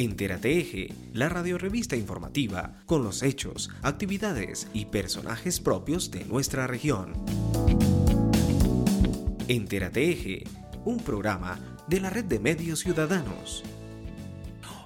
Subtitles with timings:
[0.00, 7.12] Entérate Eje, la radiorevista informativa con los hechos, actividades y personajes propios de nuestra región.
[9.46, 10.44] Entérate Eje,
[10.86, 13.62] un programa de la red de medios ciudadanos.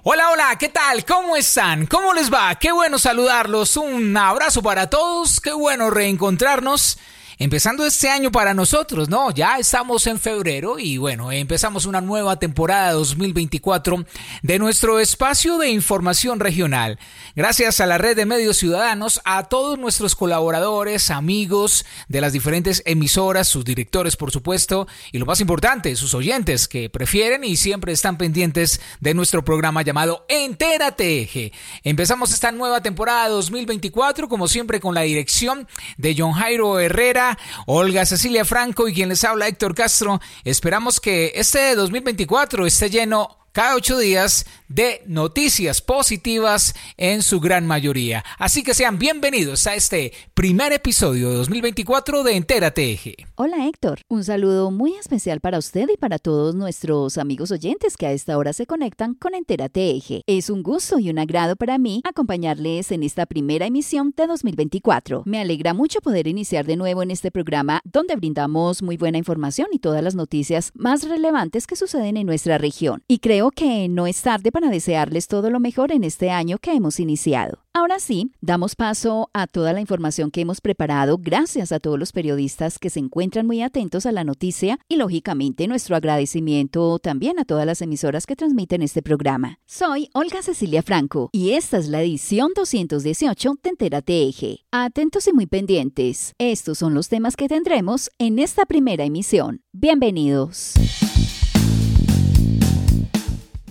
[0.03, 1.05] Hola, hola, ¿qué tal?
[1.05, 1.85] ¿Cómo están?
[1.85, 2.53] ¿Cómo les va?
[2.55, 3.77] Qué bueno saludarlos.
[3.77, 5.39] Un abrazo para todos.
[5.39, 6.99] Qué bueno reencontrarnos
[7.37, 9.31] empezando este año para nosotros, ¿no?
[9.31, 14.05] Ya estamos en febrero y bueno, empezamos una nueva temporada 2024
[14.41, 16.97] de nuestro espacio de información regional.
[17.35, 22.81] Gracias a la red de medios ciudadanos, a todos nuestros colaboradores, amigos de las diferentes
[22.85, 27.91] emisoras, sus directores, por supuesto, y lo más importante, sus oyentes que prefieren y siempre
[27.91, 31.51] están pendientes de nuestro programa llamado Entérate Eje.
[31.83, 37.24] Empezamos esta nueva temporada 2024, como siempre, con la dirección de John Jairo Herrera
[37.65, 40.19] Olga Cecilia Franco y quien les habla Héctor Castro.
[40.43, 47.67] Esperamos que este 2024 esté lleno cada ocho días de noticias positivas en su gran
[47.67, 48.23] mayoría.
[48.37, 53.15] Así que sean bienvenidos a este primer episodio de 2024 de Entérate Eje.
[53.35, 58.07] Hola Héctor, un saludo muy especial para usted y para todos nuestros amigos oyentes que
[58.07, 60.21] a esta hora se conectan con Entérate Eje.
[60.27, 65.23] Es un gusto y un agrado para mí acompañarles en esta primera emisión de 2024.
[65.25, 69.67] Me alegra mucho poder iniciar de nuevo en este programa donde brindamos muy buena información
[69.71, 73.03] y todas las noticias más relevantes que suceden en nuestra región.
[73.07, 76.71] Y creo que no es tarde para desearles todo lo mejor en este año que
[76.71, 77.65] hemos iniciado.
[77.73, 82.13] Ahora sí, damos paso a toda la información que hemos preparado gracias a todos los
[82.13, 87.43] periodistas que se encuentran muy atentos a la noticia y lógicamente nuestro agradecimiento también a
[87.43, 89.59] todas las emisoras que transmiten este programa.
[89.65, 94.59] Soy Olga Cecilia Franco y esta es la edición 218 de Entérate Eje.
[94.71, 96.33] Atentos y muy pendientes.
[96.37, 99.63] Estos son los temas que tendremos en esta primera emisión.
[99.73, 100.75] Bienvenidos.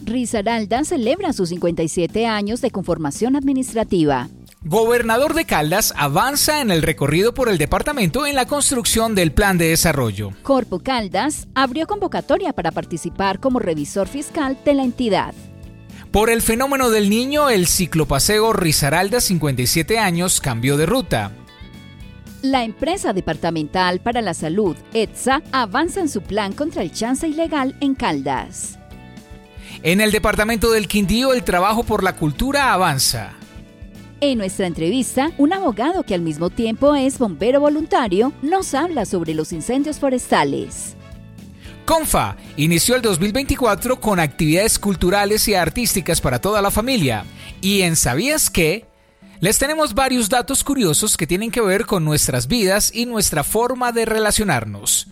[0.05, 4.29] Risaralda celebra sus 57 años de conformación administrativa.
[4.63, 9.59] Gobernador de Caldas avanza en el recorrido por el departamento en la construcción del plan
[9.59, 10.31] de desarrollo.
[10.43, 15.35] Corpo Caldas abrió convocatoria para participar como revisor fiscal de la entidad.
[16.11, 21.33] Por el fenómeno del niño, el ciclopaseo Risaralda 57 años cambió de ruta.
[22.41, 27.75] La empresa departamental para la salud, ETSA, avanza en su plan contra el chance ilegal
[27.81, 28.79] en Caldas.
[29.85, 33.35] En el departamento del Quindío el trabajo por la cultura avanza.
[34.23, 39.35] En nuestra entrevista, un abogado que al mismo tiempo es bombero voluntario nos habla sobre
[39.35, 40.97] los incendios forestales.
[41.85, 47.27] Confa inició el 2024 con actividades culturales y artísticas para toda la familia.
[47.61, 48.87] Y en ¿Sabías qué?
[49.41, 53.93] Les tenemos varios datos curiosos que tienen que ver con nuestras vidas y nuestra forma
[53.93, 55.09] de relacionarnos.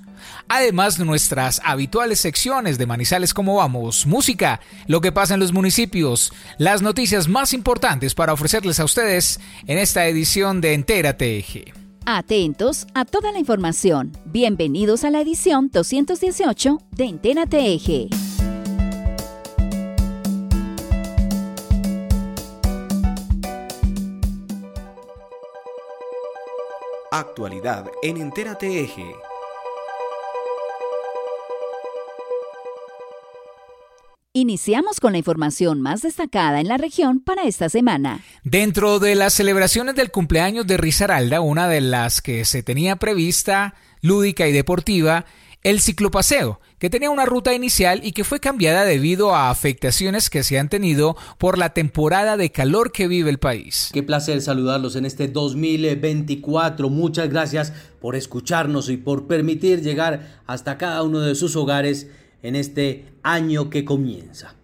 [0.48, 6.32] Además, nuestras habituales secciones de Manizales como vamos, música, lo que pasa en los municipios,
[6.58, 11.72] las noticias más importantes para ofrecerles a ustedes en esta edición de Entérate Eje.
[12.04, 14.12] Atentos a toda la información.
[14.24, 18.08] Bienvenidos a la edición 218 de Entérate Eje.
[27.12, 29.14] Actualidad en Entérate Eje.
[34.34, 38.22] Iniciamos con la información más destacada en la región para esta semana.
[38.44, 43.74] Dentro de las celebraciones del cumpleaños de Risaralda, una de las que se tenía prevista,
[44.00, 45.26] lúdica y deportiva,
[45.62, 50.42] el ciclopaseo, que tenía una ruta inicial y que fue cambiada debido a afectaciones que
[50.44, 53.90] se han tenido por la temporada de calor que vive el país.
[53.92, 56.88] Qué placer saludarlos en este 2024.
[56.88, 62.08] Muchas gracias por escucharnos y por permitir llegar hasta cada uno de sus hogares
[62.42, 64.54] en este año que comienza.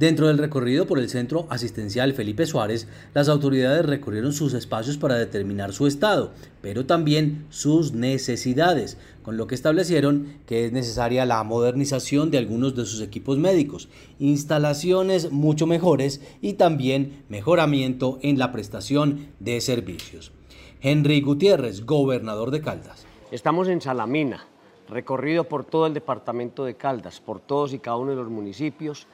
[0.00, 5.16] Dentro del recorrido por el Centro Asistencial Felipe Suárez, las autoridades recorrieron sus espacios para
[5.16, 11.44] determinar su estado, pero también sus necesidades, con lo que establecieron que es necesaria la
[11.44, 18.52] modernización de algunos de sus equipos médicos, instalaciones mucho mejores y también mejoramiento en la
[18.52, 20.32] prestación de servicios.
[20.80, 23.04] Henry Gutiérrez, gobernador de Caldas.
[23.30, 24.46] Estamos en Salamina,
[24.90, 29.06] recorrido por todo el departamento de Caldas, por todos y cada uno de los municipios,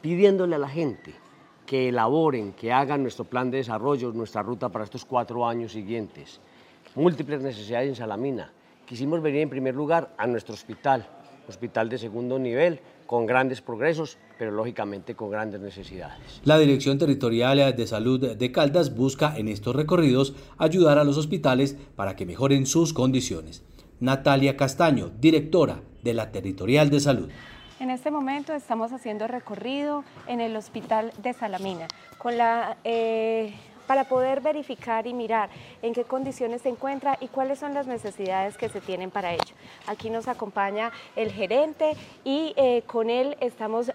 [0.00, 1.14] pidiéndole a la gente
[1.66, 6.40] que elaboren, que hagan nuestro plan de desarrollo, nuestra ruta para estos cuatro años siguientes.
[6.94, 8.52] Múltiples necesidades en Salamina.
[8.86, 11.08] Quisimos venir en primer lugar a nuestro hospital,
[11.48, 16.40] hospital de segundo nivel, con grandes progresos, pero lógicamente con grandes necesidades.
[16.44, 21.76] La Dirección Territorial de Salud de Caldas busca en estos recorridos ayudar a los hospitales
[21.96, 23.64] para que mejoren sus condiciones.
[24.00, 27.30] Natalia Castaño, directora de la Territorial de Salud.
[27.80, 31.88] En este momento estamos haciendo recorrido en el hospital de Salamina
[32.84, 33.54] eh,
[33.86, 35.50] para poder verificar y mirar
[35.82, 39.54] en qué condiciones se encuentra y cuáles son las necesidades que se tienen para ello.
[39.86, 41.92] Aquí nos acompaña el gerente
[42.24, 43.92] y eh, con él estamos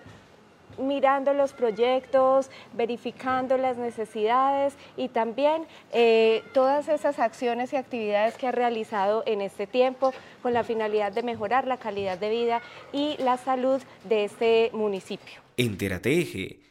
[0.82, 8.48] mirando los proyectos, verificando las necesidades y también eh, todas esas acciones y actividades que
[8.48, 12.62] ha realizado en este tiempo con la finalidad de mejorar la calidad de vida
[12.92, 15.42] y la salud de este municipio.
[15.58, 16.71] Entérate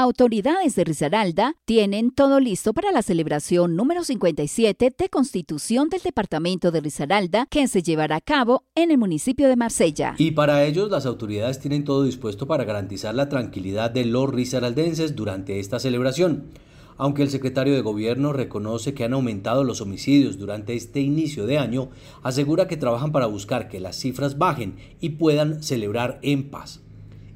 [0.00, 6.70] Autoridades de Risaralda tienen todo listo para la celebración número 57 de Constitución del Departamento
[6.70, 10.14] de Risaralda que se llevará a cabo en el municipio de Marsella.
[10.16, 15.16] Y para ellos las autoridades tienen todo dispuesto para garantizar la tranquilidad de los risaraldenses
[15.16, 16.44] durante esta celebración.
[16.96, 21.58] Aunque el secretario de Gobierno reconoce que han aumentado los homicidios durante este inicio de
[21.58, 21.88] año,
[22.22, 26.82] asegura que trabajan para buscar que las cifras bajen y puedan celebrar en paz.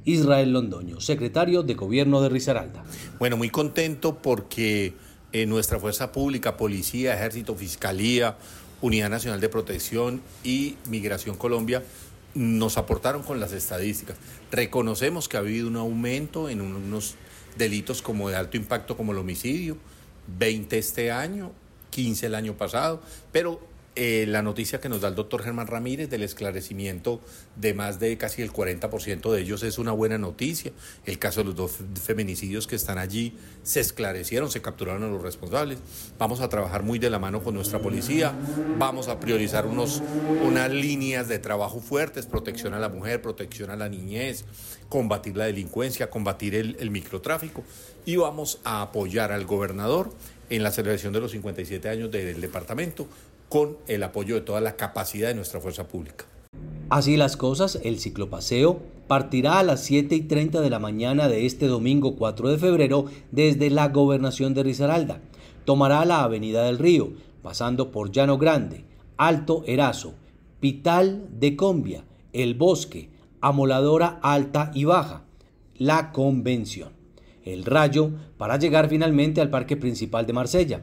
[0.05, 2.83] Israel Londoño, secretario de Gobierno de Risaralda.
[3.19, 4.93] Bueno, muy contento porque
[5.31, 8.37] eh, nuestra fuerza pública, policía, ejército, fiscalía,
[8.81, 11.83] Unidad Nacional de Protección y Migración Colombia
[12.35, 14.17] nos aportaron con las estadísticas.
[14.51, 17.15] Reconocemos que ha habido un aumento en unos
[17.57, 19.77] delitos como de alto impacto como el homicidio,
[20.37, 21.51] 20 este año,
[21.91, 23.01] 15 el año pasado,
[23.31, 27.21] pero eh, la noticia que nos da el doctor Germán Ramírez del esclarecimiento
[27.55, 30.71] de más de casi el 40% de ellos es una buena noticia.
[31.05, 35.21] El caso de los dos feminicidios que están allí se esclarecieron, se capturaron a los
[35.21, 35.77] responsables.
[36.17, 38.33] Vamos a trabajar muy de la mano con nuestra policía,
[38.79, 40.01] vamos a priorizar unos,
[40.43, 44.45] unas líneas de trabajo fuertes, protección a la mujer, protección a la niñez,
[44.89, 47.63] combatir la delincuencia, combatir el, el microtráfico
[48.05, 50.11] y vamos a apoyar al gobernador
[50.49, 53.07] en la celebración de los 57 años del departamento
[53.53, 56.25] con el apoyo de toda la capacidad de nuestra fuerza pública.
[56.89, 61.45] Así las cosas, el ciclopaseo partirá a las 7 y 30 de la mañana de
[61.45, 65.21] este domingo 4 de febrero desde la gobernación de Risaralda.
[65.65, 67.11] Tomará la Avenida del Río,
[67.43, 68.85] pasando por Llano Grande,
[69.17, 70.15] Alto Erazo,
[70.59, 75.25] Pital de Combia, El Bosque, Amoladora Alta y Baja,
[75.77, 76.89] la Convención,
[77.45, 78.09] el Rayo,
[78.39, 80.81] para llegar finalmente al Parque Principal de Marsella.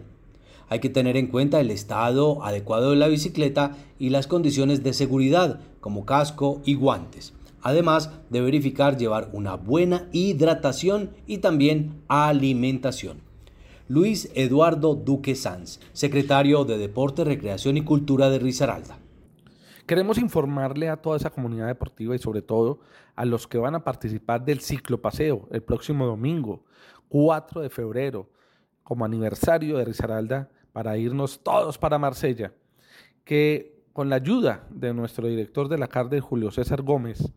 [0.70, 4.92] Hay que tener en cuenta el estado adecuado de la bicicleta y las condiciones de
[4.92, 7.34] seguridad, como casco y guantes.
[7.60, 13.18] Además de verificar llevar una buena hidratación y también alimentación.
[13.88, 19.00] Luis Eduardo Duque Sanz, secretario de Deporte, Recreación y Cultura de Risaralda.
[19.86, 22.78] Queremos informarle a toda esa comunidad deportiva y sobre todo
[23.16, 26.62] a los que van a participar del ciclopaseo el próximo domingo,
[27.08, 28.30] 4 de febrero,
[28.84, 32.52] como aniversario de Risaralda, para irnos todos para Marsella,
[33.24, 37.32] que con la ayuda de nuestro director de la CARDE, Julio César Gómez,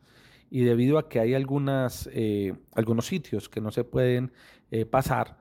[0.49, 4.31] y debido a que hay algunas, eh, algunos sitios que no se pueden
[4.69, 5.37] eh, pasar,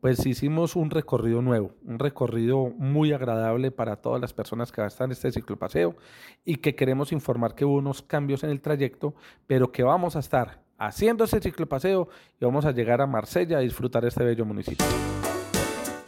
[0.00, 4.86] pues hicimos un recorrido nuevo, un recorrido muy agradable para todas las personas que van
[4.86, 5.96] a estar en este ciclopaseo
[6.44, 9.14] y que queremos informar que hubo unos cambios en el trayecto,
[9.46, 12.08] pero que vamos a estar haciendo ese ciclopaseo
[12.40, 14.84] y vamos a llegar a Marsella a disfrutar este bello municipio.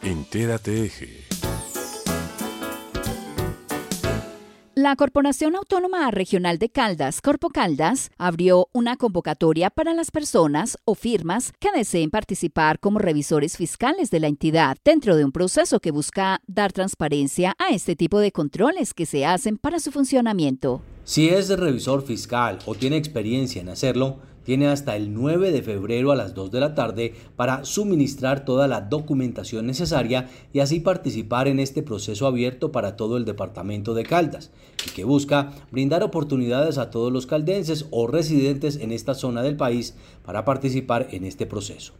[0.05, 1.09] Entérate Eje.
[4.75, 10.93] La Corporación Autónoma Regional de Caldas, Corpo Caldas, abrió una convocatoria para las personas o
[10.93, 15.89] firmas que deseen participar como revisores fiscales de la entidad dentro de un proceso que
[15.89, 20.83] busca dar transparencia a este tipo de controles que se hacen para su funcionamiento.
[21.03, 26.11] Si es revisor fiscal o tiene experiencia en hacerlo, tiene hasta el 9 de febrero
[26.11, 31.49] a las 2 de la tarde para suministrar toda la documentación necesaria y así participar
[31.49, 34.51] en este proceso abierto para todo el departamento de Caldas
[34.87, 39.57] y que busca brindar oportunidades a todos los caldenses o residentes en esta zona del
[39.57, 41.93] país para participar en este proceso.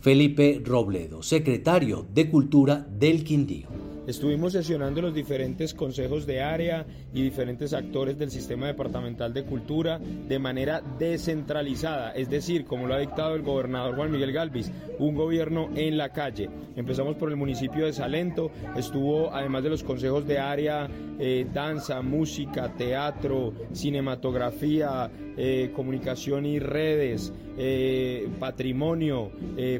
[0.00, 3.95] Felipe Robledo, secretario de Cultura del Quindío.
[4.06, 9.98] Estuvimos sesionando los diferentes consejos de área y diferentes actores del sistema departamental de cultura
[9.98, 14.70] de manera descentralizada, es decir, como lo ha dictado el gobernador Juan Miguel Galvis,
[15.00, 16.48] un gobierno en la calle.
[16.76, 22.02] Empezamos por el municipio de Salento, estuvo además de los consejos de área, eh, danza,
[22.02, 29.30] música, teatro, cinematografía, eh, comunicación y redes, eh, patrimonio,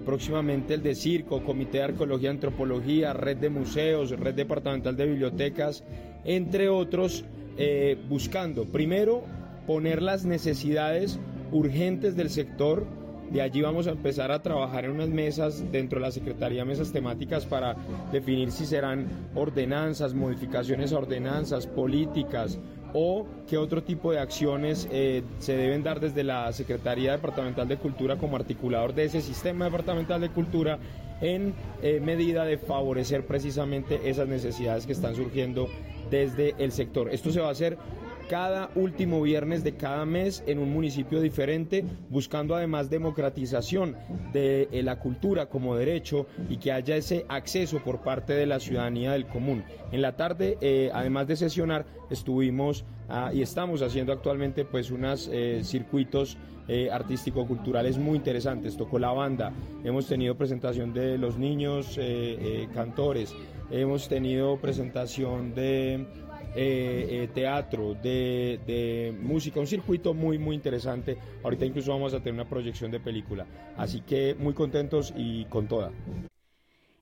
[0.05, 5.85] próximamente el de circo, comité de arqueología, antropología, red de museos, red departamental de bibliotecas,
[6.25, 7.25] entre otros,
[7.59, 9.25] eh, buscando primero
[9.67, 11.19] poner las necesidades
[11.53, 12.87] urgentes del sector.
[13.31, 16.93] De allí vamos a empezar a trabajar en unas mesas dentro de la Secretaría, mesas
[16.93, 17.77] temáticas para
[18.13, 22.59] definir si serán ordenanzas, modificaciones a ordenanzas, políticas
[22.99, 27.77] o qué otro tipo de acciones eh, se deben dar desde la Secretaría Departamental de
[27.77, 30.79] Cultura como articulador de ese sistema departamental de cultura
[31.21, 35.69] en eh, medida de favorecer precisamente esas necesidades que están surgiendo
[36.11, 37.11] desde el sector.
[37.11, 37.77] Esto se va a hacer
[38.29, 43.97] cada último viernes de cada mes en un municipio diferente, buscando además democratización
[44.33, 48.61] de eh, la cultura como derecho y que haya ese acceso por parte de la
[48.61, 49.65] ciudadanía del común.
[49.93, 55.31] En la tarde, eh, además de sesionar, estuvimos ah, y estamos haciendo actualmente pues unos
[55.63, 56.37] circuitos
[56.69, 58.77] eh, artístico-culturales muy interesantes.
[58.77, 59.53] Tocó la banda,
[59.85, 61.99] hemos tenido presentación de los niños
[62.75, 63.35] cantores,
[63.71, 66.07] hemos tenido presentación de
[67.35, 71.17] teatro, de, de, música, un circuito muy, muy interesante.
[71.43, 73.47] Ahorita incluso vamos a tener una proyección de película.
[73.77, 75.93] Así que muy contentos y con toda.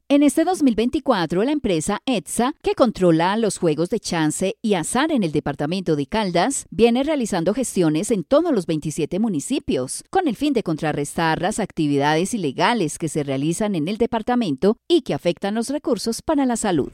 [0.06, 5.22] En este 2024, la empresa ETSA, que controla los juegos de chance y azar en
[5.22, 10.52] el departamento de Caldas, viene realizando gestiones en todos los 27 municipios, con el fin
[10.52, 15.70] de contrarrestar las actividades ilegales que se realizan en el departamento y que afectan los
[15.70, 16.92] recursos para la salud.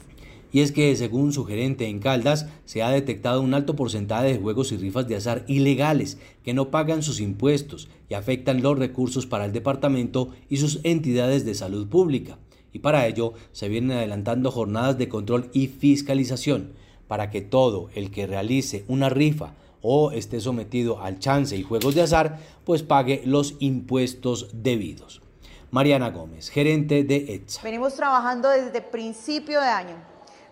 [0.53, 4.39] Y es que, según su gerente en Caldas, se ha detectado un alto porcentaje de
[4.39, 9.27] juegos y rifas de azar ilegales que no pagan sus impuestos y afectan los recursos
[9.27, 12.39] para el departamento y sus entidades de salud pública
[12.73, 16.73] y para ello se vienen adelantando jornadas de control y fiscalización
[17.09, 21.95] para que todo el que realice una rifa o esté sometido al chance y juegos
[21.95, 25.23] de azar, pues pague los impuestos debidos.
[25.71, 27.63] Mariana Gómez, gerente de ETSA.
[27.63, 30.10] Venimos trabajando desde principio de año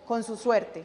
[0.09, 0.83] con su suerte,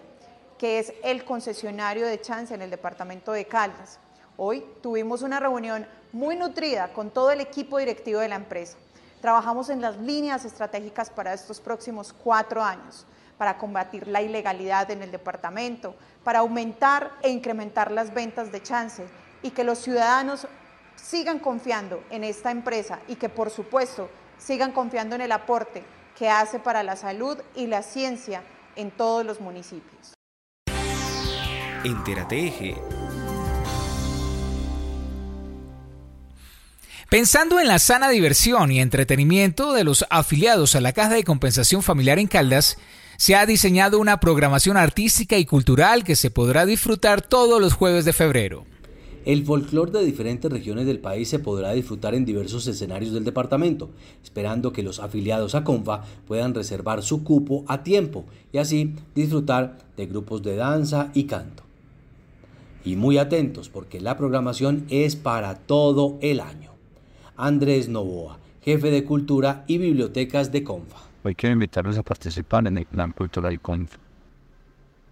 [0.58, 3.98] que es el concesionario de chance en el departamento de Caldas.
[4.36, 8.76] Hoy tuvimos una reunión muy nutrida con todo el equipo directivo de la empresa
[9.22, 13.06] Trabajamos en las líneas estratégicas para estos próximos cuatro años,
[13.38, 19.06] para combatir la ilegalidad en el departamento, para aumentar e incrementar las ventas de chance
[19.40, 20.46] y que los ciudadanos
[20.96, 25.82] sigan confiando en esta empresa y que por supuesto sigan confiando en el aporte
[26.18, 28.42] que hace para la salud y la ciencia
[28.76, 30.14] en todos los municipios.
[31.84, 32.76] Entérate Eje
[37.10, 41.82] Pensando en la sana diversión y entretenimiento de los afiliados a la Caja de Compensación
[41.82, 42.76] Familiar en Caldas,
[43.18, 48.04] se ha diseñado una programación artística y cultural que se podrá disfrutar todos los jueves
[48.04, 48.64] de febrero.
[49.24, 53.88] El folclore de diferentes regiones del país se podrá disfrutar en diversos escenarios del departamento,
[54.22, 59.78] esperando que los afiliados a CONFA puedan reservar su cupo a tiempo y así disfrutar
[59.96, 61.62] de grupos de danza y canto.
[62.84, 66.72] Y muy atentos porque la programación es para todo el año.
[67.34, 70.98] Andrés Novoa, jefe de Cultura y Bibliotecas de CONFA.
[71.22, 74.03] Hoy quiero invitarlos a participar en el Plan Cultural CONFA.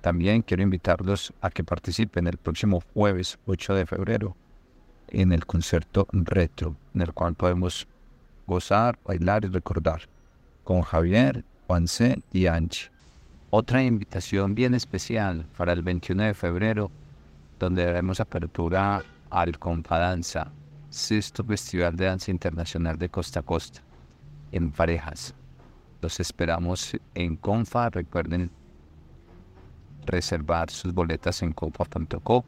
[0.03, 4.37] También quiero invitarlos a que participen el próximo jueves 8 de febrero
[5.09, 7.87] en el concierto retro, en el cual podemos
[8.49, 10.03] gozar, bailar y recordar
[10.65, 12.89] con Javier, Juanse y Anchi.
[13.51, 16.91] Otra invitación bien especial para el 21 de febrero,
[17.61, 19.57] donde daremos apertura al
[19.89, 20.51] Danza,
[20.91, 23.81] sexto Festival de Danza Internacional de Costa a Costa,
[24.51, 25.33] en parejas.
[26.01, 27.89] Los esperamos en Confa.
[27.89, 28.51] Recuerden
[30.07, 32.45] reservar sus boletas en confa.co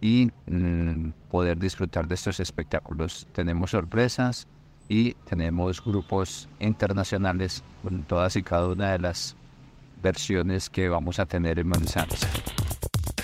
[0.00, 3.26] y mm, poder disfrutar de estos espectáculos.
[3.32, 4.46] Tenemos sorpresas
[4.88, 9.36] y tenemos grupos internacionales con todas y cada una de las
[10.02, 12.20] versiones que vamos a tener en Manizales.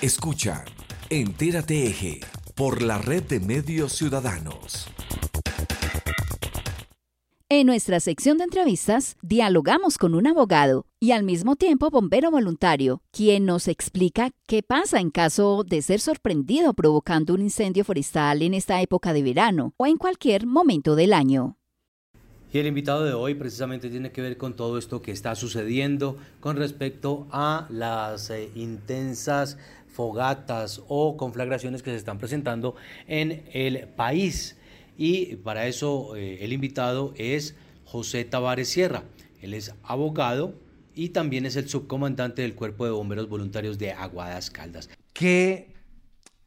[0.00, 0.64] Escucha,
[1.10, 2.20] entérate eje
[2.54, 4.88] por la red de medios ciudadanos.
[7.60, 13.02] En nuestra sección de entrevistas, dialogamos con un abogado y al mismo tiempo bombero voluntario,
[13.10, 18.54] quien nos explica qué pasa en caso de ser sorprendido provocando un incendio forestal en
[18.54, 21.58] esta época de verano o en cualquier momento del año.
[22.50, 26.16] Y el invitado de hoy precisamente tiene que ver con todo esto que está sucediendo
[26.40, 32.74] con respecto a las eh, intensas fogatas o conflagraciones que se están presentando
[33.06, 34.56] en el país.
[35.00, 39.04] Y para eso eh, el invitado es José Tavares Sierra.
[39.40, 40.60] Él es abogado
[40.94, 44.90] y también es el subcomandante del Cuerpo de Bomberos Voluntarios de Aguadas Caldas.
[45.14, 45.72] ¿Qué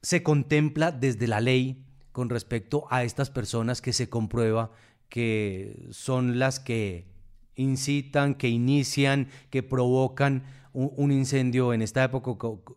[0.03, 4.69] se contempla desde la ley con respecto a estas personas que se comprueba
[5.09, 7.07] que son las que
[7.55, 12.31] incitan, que inician, que provocan un, incendio en esta, época,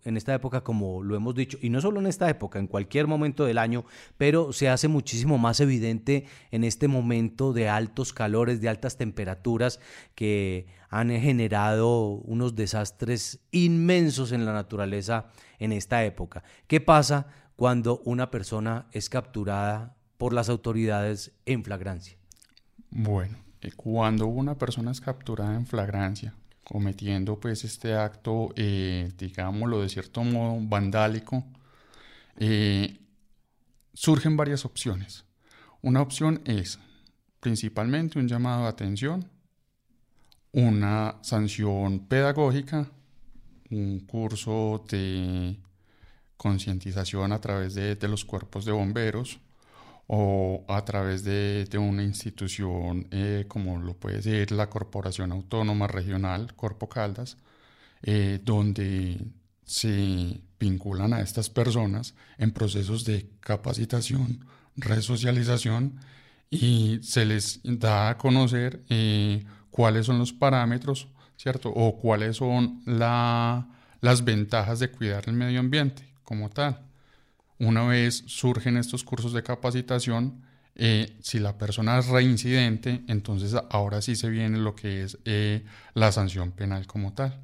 [0.05, 3.07] en esta época, como lo hemos dicho, y no solo en esta época, en cualquier
[3.07, 3.85] momento del año,
[4.19, 9.81] pero se hace muchísimo más evidente en este momento de altos calores, de altas temperaturas
[10.15, 15.27] que han generado unos desastres inmensos en la naturaleza
[15.59, 16.43] en esta época.
[16.67, 17.27] ¿Qué pasa
[17.57, 22.19] cuando una persona es capturada por las autoridades en flagrancia?
[22.91, 26.35] Bueno, eh, cuando una persona es capturada en flagrancia,
[26.69, 31.45] cometiendo pues este acto, eh, digámoslo de cierto modo, vandálico,
[32.39, 32.99] eh,
[33.95, 35.25] surgen varias opciones.
[35.81, 36.81] Una opción es
[37.39, 39.31] principalmente un llamado de atención,
[40.51, 42.91] una sanción pedagógica,
[43.71, 45.61] un curso de
[46.37, 49.39] concientización a través de, de los cuerpos de bomberos,
[50.07, 56.55] o a través de, una institución eh, como lo puede ser la Corporación Autónoma Regional,
[56.55, 57.37] Corpo Caldas,
[58.03, 59.21] eh, donde
[59.65, 64.47] se vinculan a estas personas en procesos de capacitación,
[64.77, 65.99] resocialización
[66.51, 71.71] y se les da a conocer eh, cuáles son los parámetros, ¿cierto?
[71.71, 76.86] O cuáles son las ventajas de cuidar el medio ambiente como tal.
[77.59, 80.43] Una vez surgen estos cursos de capacitación,
[80.75, 85.65] eh, si la persona es reincidente, entonces ahora sí se viene lo que es eh,
[85.95, 87.41] la sanción penal como tal.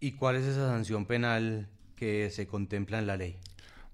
[0.00, 3.38] ¿Y cuál es esa sanción penal que se contempla en la ley?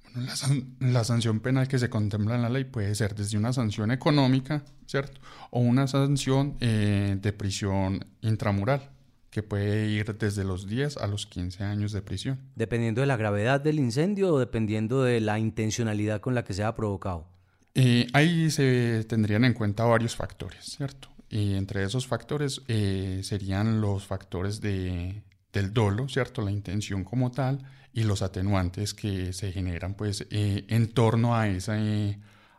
[0.05, 0.33] Bueno,
[0.81, 4.65] la, sanción penal que se contempla en la ley puede ser desde una sanción económica,
[4.87, 5.21] ¿cierto?
[5.51, 8.91] O una sanción eh, de prisión intramural
[9.31, 12.41] que puede ir desde los 10 a los 15 años de prisión.
[12.57, 16.65] Dependiendo de la gravedad del incendio o dependiendo de la intencionalidad con la que se
[16.65, 17.29] ha provocado.
[17.75, 21.09] Eh, ahí se tendrían en cuenta varios factores, ¿cierto?
[21.29, 26.43] Y entre esos factores eh, serían los factores de, del dolo, ¿cierto?
[26.43, 31.49] La intención como tal y los atenuantes que se generan pues eh, en torno a
[31.49, 31.77] esa,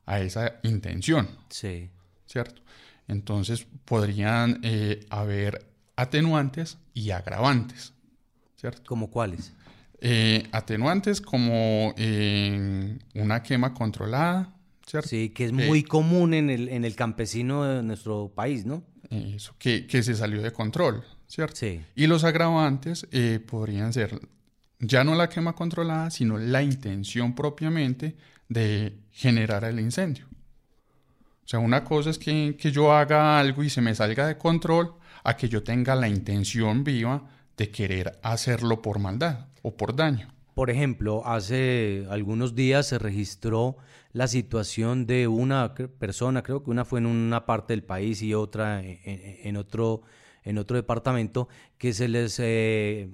[0.06, 1.28] a esa intención.
[1.50, 1.90] Sí.
[2.26, 2.62] ¿Cierto?
[3.10, 4.62] Entonces podrían
[5.10, 7.94] haber atenuantes y agravantes.
[8.56, 8.84] ¿Cierto?
[8.86, 9.54] ¿Como cuáles?
[10.00, 14.54] Eh, atenuantes como eh, una quema controlada,
[14.86, 15.10] ¿cierto?
[15.10, 18.84] Sí, que es muy común en el, en el campesino de nuestro país, ¿no?
[19.10, 21.56] Eso, que, que se salió de control, ¿cierto?
[21.56, 21.82] Sí.
[21.96, 24.20] Y los agravantes eh, podrían ser
[24.82, 28.16] ya no la quema controlada, sino la intención propiamente
[28.50, 30.26] de generar el incendio.
[31.46, 34.38] O sea, una cosa es que, que yo haga algo y se me salga de
[34.38, 39.96] control, a que yo tenga la intención viva de querer hacerlo por maldad o por
[39.96, 40.34] daño.
[40.54, 43.78] Por ejemplo, hace algunos días se registró
[44.12, 48.34] la situación de una persona, creo que una fue en una parte del país y
[48.34, 50.02] otra en, otro,
[50.44, 53.10] en otro departamento, que se les eh,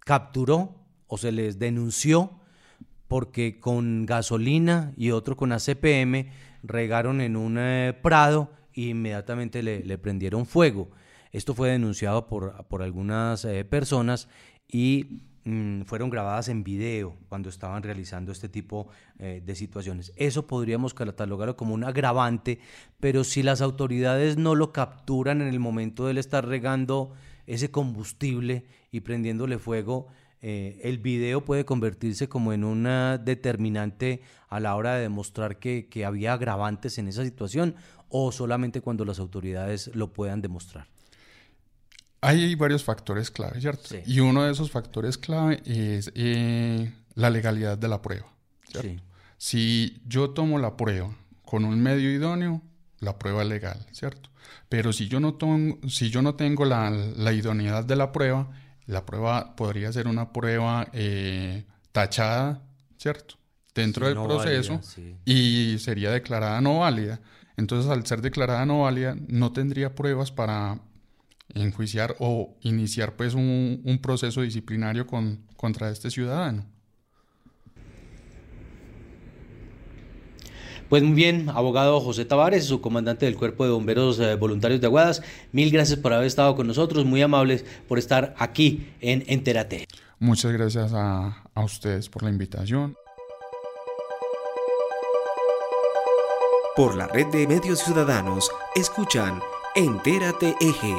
[0.00, 0.76] capturó
[1.06, 2.40] o se les denunció
[3.06, 6.30] porque con gasolina y otro con ACPM
[6.62, 10.90] regaron en un eh, prado e inmediatamente le prendieron fuego.
[11.32, 14.28] Esto fue denunciado por, por algunas eh, personas
[14.68, 20.12] y mm, fueron grabadas en video cuando estaban realizando este tipo eh, de situaciones.
[20.16, 22.60] Eso podríamos catalogarlo como un agravante,
[23.00, 27.12] pero si las autoridades no lo capturan en el momento de él estar regando
[27.46, 30.08] ese combustible y prendiéndole fuego,
[30.42, 35.88] eh, el video puede convertirse como en una determinante a la hora de demostrar que,
[35.88, 37.76] que había agravantes en esa situación
[38.08, 40.91] o solamente cuando las autoridades lo puedan demostrar.
[42.24, 43.96] Hay varios factores clave, ¿cierto?
[44.06, 48.26] Y uno de esos factores clave es eh, la legalidad de la prueba.
[48.68, 49.02] ¿cierto?
[49.38, 52.62] Si yo tomo la prueba con un medio idóneo,
[53.00, 54.30] la prueba es legal, ¿cierto?
[54.68, 58.50] Pero si yo no, tomo, si yo no tengo la, la, idoneidad de la prueba,
[58.86, 62.62] la prueba podría ser una prueba eh, tachada,
[62.98, 63.34] ¿cierto?
[63.74, 64.80] Dentro del proceso
[65.24, 67.20] y sería declarada no válida.
[67.56, 70.78] Entonces, al ser declarada no válida, no tendría pruebas para
[71.54, 76.66] enjuiciar o iniciar pues un, un proceso disciplinario con, contra este ciudadano.
[80.88, 84.88] Pues muy bien, abogado José Tavares, su comandante del Cuerpo de Bomberos eh, Voluntarios de
[84.88, 89.86] Aguadas, mil gracias por haber estado con nosotros, muy amables por estar aquí en Entérate.
[90.18, 92.94] Muchas gracias a, a ustedes por la invitación.
[96.76, 99.40] Por la red de medios ciudadanos, escuchan
[99.74, 100.94] Entérate Eje.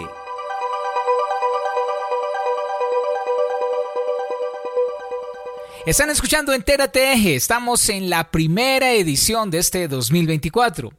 [5.85, 7.35] Están escuchando Entérate Eje.
[7.35, 10.93] Estamos en la primera edición de este 2024.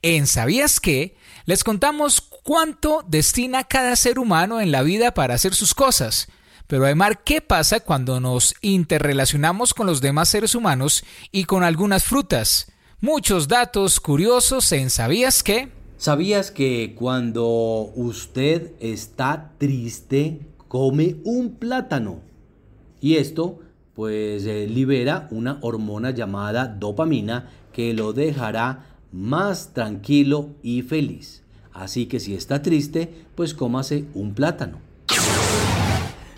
[0.00, 1.14] En ¿Sabías qué?
[1.44, 6.28] Les contamos cuánto destina cada ser humano en la vida para hacer sus cosas.
[6.66, 12.04] Pero además, ¿qué pasa cuando nos interrelacionamos con los demás seres humanos y con algunas
[12.04, 12.72] frutas?
[13.02, 15.68] Muchos datos curiosos en ¿Sabías qué?
[15.98, 22.22] ¿Sabías que cuando usted está triste, come un plátano?
[23.02, 23.60] Y esto
[23.94, 31.42] pues eh, libera una hormona llamada dopamina que lo dejará más tranquilo y feliz.
[31.72, 34.78] Así que si está triste, pues cómase un plátano.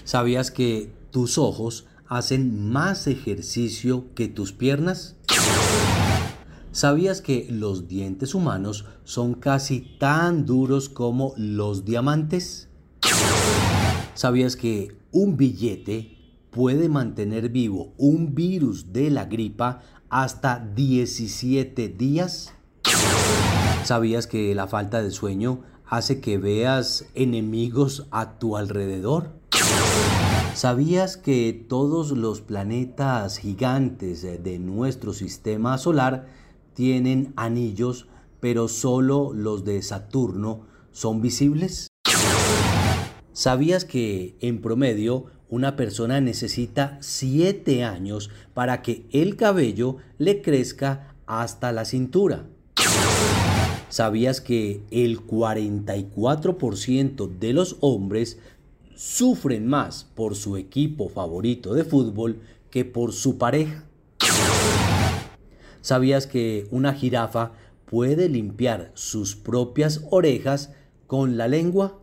[0.05, 5.17] ¿Sabías que tus ojos hacen más ejercicio que tus piernas?
[6.73, 12.69] ¿Sabías que los dientes humanos son casi tan duros como los diamantes?
[14.15, 16.16] ¿Sabías que un billete
[16.57, 22.55] puede mantener vivo un virus de la gripa hasta 17 días?
[23.85, 29.33] ¿Sabías que la falta de sueño hace que veas enemigos a tu alrededor?
[30.55, 36.27] ¿Sabías que todos los planetas gigantes de nuestro sistema solar
[36.73, 38.09] tienen anillos,
[38.41, 41.89] pero solo los de Saturno son visibles?
[43.37, 51.15] ¿Sabías que en promedio una persona necesita 7 años para que el cabello le crezca
[51.27, 52.47] hasta la cintura.
[53.91, 58.39] ¿Sabías que el 44% de los hombres
[58.95, 63.85] sufren más por su equipo favorito de fútbol que por su pareja?
[65.83, 67.53] ¿Sabías que una jirafa
[67.85, 70.73] puede limpiar sus propias orejas
[71.07, 72.01] con la lengua?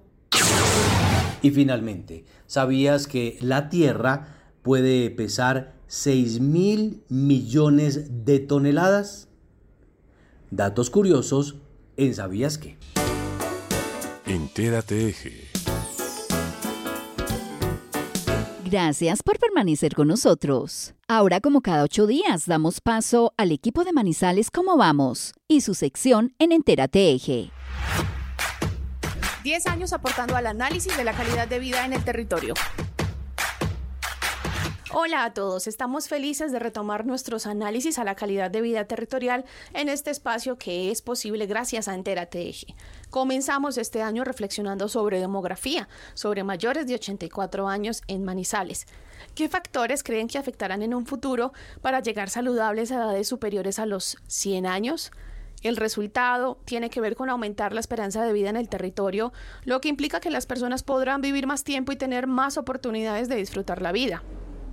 [1.43, 9.27] Y finalmente, ¿sabías que la Tierra puede pesar 6 mil millones de toneladas?
[10.49, 11.57] Datos curiosos
[11.97, 12.77] en ¿Sabías qué?
[14.25, 15.49] Entérate Eje.
[18.63, 20.95] Gracias por permanecer con nosotros.
[21.09, 25.33] Ahora, como cada ocho días, damos paso al equipo de Manizales ¿Cómo vamos?
[25.49, 27.51] y su sección en Entérate Eje.
[29.43, 32.53] 10 años aportando al análisis de la calidad de vida en el territorio.
[34.93, 39.43] Hola a todos, estamos felices de retomar nuestros análisis a la calidad de vida territorial
[39.73, 42.75] en este espacio que es posible gracias a Entérate Eje.
[43.09, 48.85] Comenzamos este año reflexionando sobre demografía, sobre mayores de 84 años en Manizales.
[49.35, 51.51] ¿Qué factores creen que afectarán en un futuro
[51.81, 55.11] para llegar saludables a edades superiores a los 100 años?
[55.63, 59.81] El resultado tiene que ver con aumentar la esperanza de vida en el territorio, lo
[59.81, 63.81] que implica que las personas podrán vivir más tiempo y tener más oportunidades de disfrutar
[63.81, 64.21] la vida.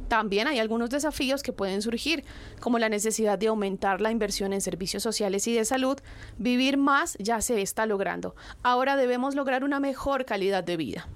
[0.08, 2.24] También hay algunos desafíos que pueden surgir,
[2.58, 6.00] como la necesidad de aumentar la inversión en servicios sociales y de salud.
[6.36, 8.34] Vivir más ya se está logrando.
[8.64, 11.08] Ahora debemos lograr una mejor calidad de vida.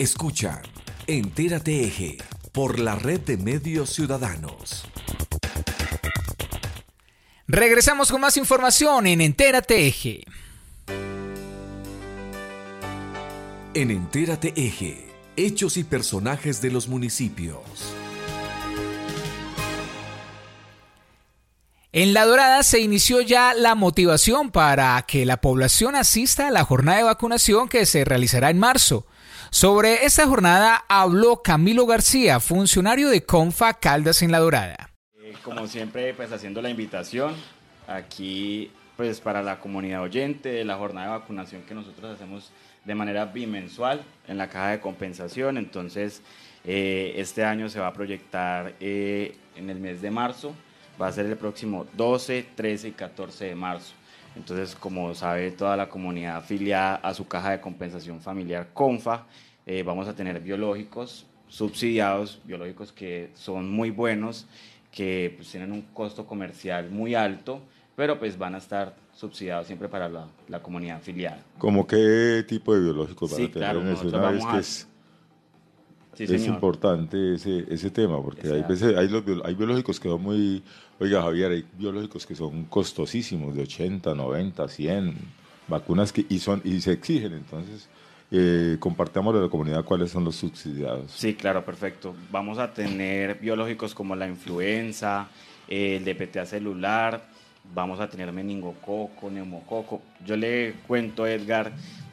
[0.00, 0.60] Escucha,
[1.06, 2.18] Entérate Eje,
[2.50, 4.86] por la red de medios ciudadanos.
[7.46, 10.24] Regresamos con más información en Entérate Eje.
[13.74, 17.94] En Entérate Eje, hechos y personajes de los municipios.
[21.96, 26.64] En La Dorada se inició ya la motivación para que la población asista a la
[26.64, 29.06] jornada de vacunación que se realizará en marzo.
[29.50, 34.90] Sobre esta jornada habló Camilo García, funcionario de Confa Caldas en La Dorada.
[35.22, 37.36] Eh, como siempre, pues haciendo la invitación
[37.86, 42.50] aquí pues para la comunidad oyente de la jornada de vacunación que nosotros hacemos
[42.84, 45.58] de manera bimensual en la caja de compensación.
[45.58, 46.22] Entonces,
[46.64, 50.56] eh, este año se va a proyectar eh, en el mes de marzo
[51.00, 53.92] va a ser el próximo 12, 13 y 14 de marzo.
[54.36, 59.26] Entonces, como sabe toda la comunidad afiliada a su caja de compensación familiar CONFA,
[59.66, 64.46] eh, vamos a tener biológicos subsidiados, biológicos que son muy buenos,
[64.90, 67.60] que pues, tienen un costo comercial muy alto,
[67.96, 71.38] pero pues van a estar subsidiados siempre para la, la comunidad afiliada.
[71.58, 74.58] ¿Cómo qué tipo de biológicos van sí, a tener claro, en Una vez a- que
[74.58, 74.88] es,
[76.14, 76.54] Sí, es señor.
[76.54, 80.62] importante ese, ese tema, porque hay veces hay, los, hay biológicos que son muy...
[81.00, 85.14] Oiga, Javier, hay biológicos que son costosísimos, de 80, 90, 100,
[85.68, 87.88] vacunas que y, son, y se exigen, entonces...
[88.36, 91.12] Eh, compartamos a la comunidad cuáles son los subsidiados.
[91.12, 92.16] Sí, claro, perfecto.
[92.32, 95.28] Vamos a tener biológicos como la influenza,
[95.68, 97.28] el DPTA celular,
[97.72, 100.02] vamos a tener meningococo, neumococo.
[100.24, 101.72] Yo le cuento a Edgar,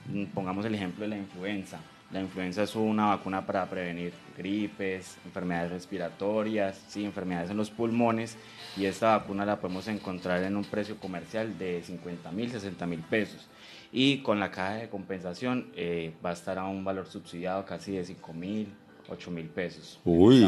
[0.09, 1.79] mm, pongamos el ejemplo de la influenza.
[2.13, 8.37] La influenza es una vacuna para prevenir gripes, enfermedades respiratorias, sí, enfermedades en los pulmones
[8.75, 12.99] y esta vacuna la podemos encontrar en un precio comercial de 50 mil, 60 mil
[12.99, 13.47] pesos.
[13.93, 17.93] Y con la caja de compensación eh, va a estar a un valor subsidiado casi
[17.93, 18.67] de 5 mil,
[19.09, 19.99] 8 mil pesos.
[20.03, 20.43] en Uy,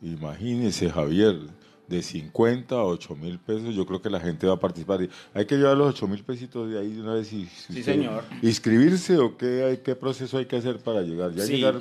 [0.00, 1.36] imagínese Javier,
[1.88, 5.00] de 50 a 8 mil pesos, yo creo que la gente va a participar.
[5.34, 8.24] Hay que llevar los 8 mil pesitos de ahí de una vez y Sí, señor.
[8.42, 11.32] inscribirse o qué, hay, qué proceso hay que hacer para llegar.
[11.32, 11.56] ¿Ya Sí.
[11.56, 11.80] llegar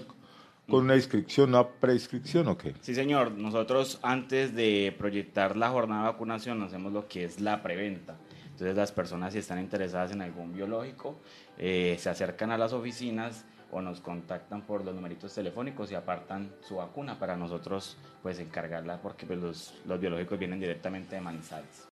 [0.68, 2.74] con una inscripción, una preinscripción o qué?
[2.82, 3.32] Sí, señor.
[3.32, 8.16] Nosotros antes de proyectar la jornada de vacunación hacemos lo que es la preventa.
[8.46, 11.20] Entonces las personas si están interesadas en algún biológico
[11.58, 13.44] eh, se acercan a las oficinas
[13.76, 19.02] o nos contactan por los numeritos telefónicos y apartan su vacuna para nosotros pues encargarla
[19.02, 21.88] porque pues, los, los biológicos vienen directamente de Manizales.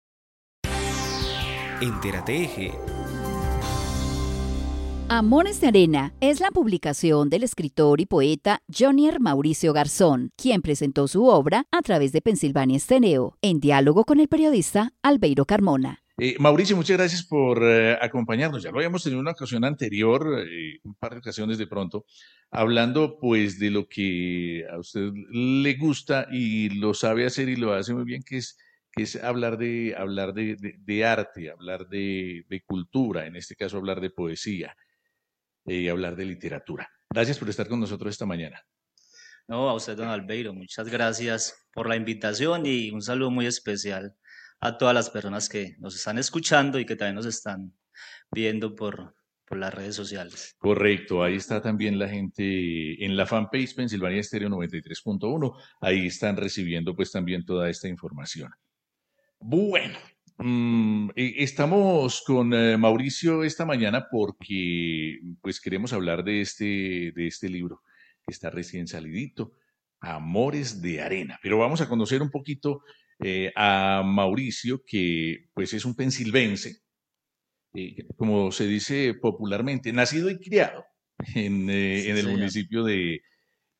[1.81, 2.73] Entérate Eje.
[5.09, 11.09] Amores de Arena es la publicación del escritor y poeta Jonier Mauricio Garzón, quien presentó
[11.09, 16.02] su obra a través de Pensilvania Esteneo, en diálogo con el periodista Albeiro Carmona.
[16.18, 18.62] Eh, Mauricio, muchas gracias por eh, acompañarnos.
[18.62, 22.05] Ya lo habíamos tenido en una ocasión anterior, eh, un par de ocasiones de pronto,
[22.51, 27.72] hablando pues de lo que a usted le gusta y lo sabe hacer y lo
[27.72, 28.59] hace muy bien, que es,
[28.92, 34.11] que es hablar de, hablar de, arte, hablar de, cultura, en este caso hablar de
[34.11, 34.77] poesía
[35.64, 36.90] y hablar de literatura.
[37.09, 38.62] Gracias por estar con nosotros esta mañana.
[39.48, 44.14] No, a usted, don Albeiro, muchas gracias por la invitación y un saludo muy especial
[44.62, 47.75] a todas las personas que nos están escuchando y que también nos están
[48.31, 50.55] viendo por, por las redes sociales.
[50.57, 55.61] Correcto, ahí está también la gente en la fanpage Pensilvania Estéreo 93.1.
[55.81, 58.53] Ahí están recibiendo pues también toda esta información.
[59.40, 59.98] Bueno,
[60.38, 67.27] mm, eh, estamos con eh, Mauricio esta mañana porque pues queremos hablar de este, de
[67.27, 67.83] este libro
[68.25, 69.55] que está recién salidito,
[70.01, 71.40] Amores de Arena.
[71.42, 72.83] Pero vamos a conocer un poquito
[73.22, 76.78] eh, a Mauricio, que pues es un pensilvense,
[77.74, 80.85] eh, como se dice popularmente, nacido y criado
[81.35, 82.30] en, eh, Sí, en el señor.
[82.30, 83.22] municipio de,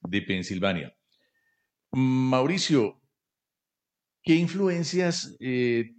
[0.03, 0.95] de Pensilvania.
[1.95, 3.01] Mauricio,
[4.23, 5.37] ¿qué influencias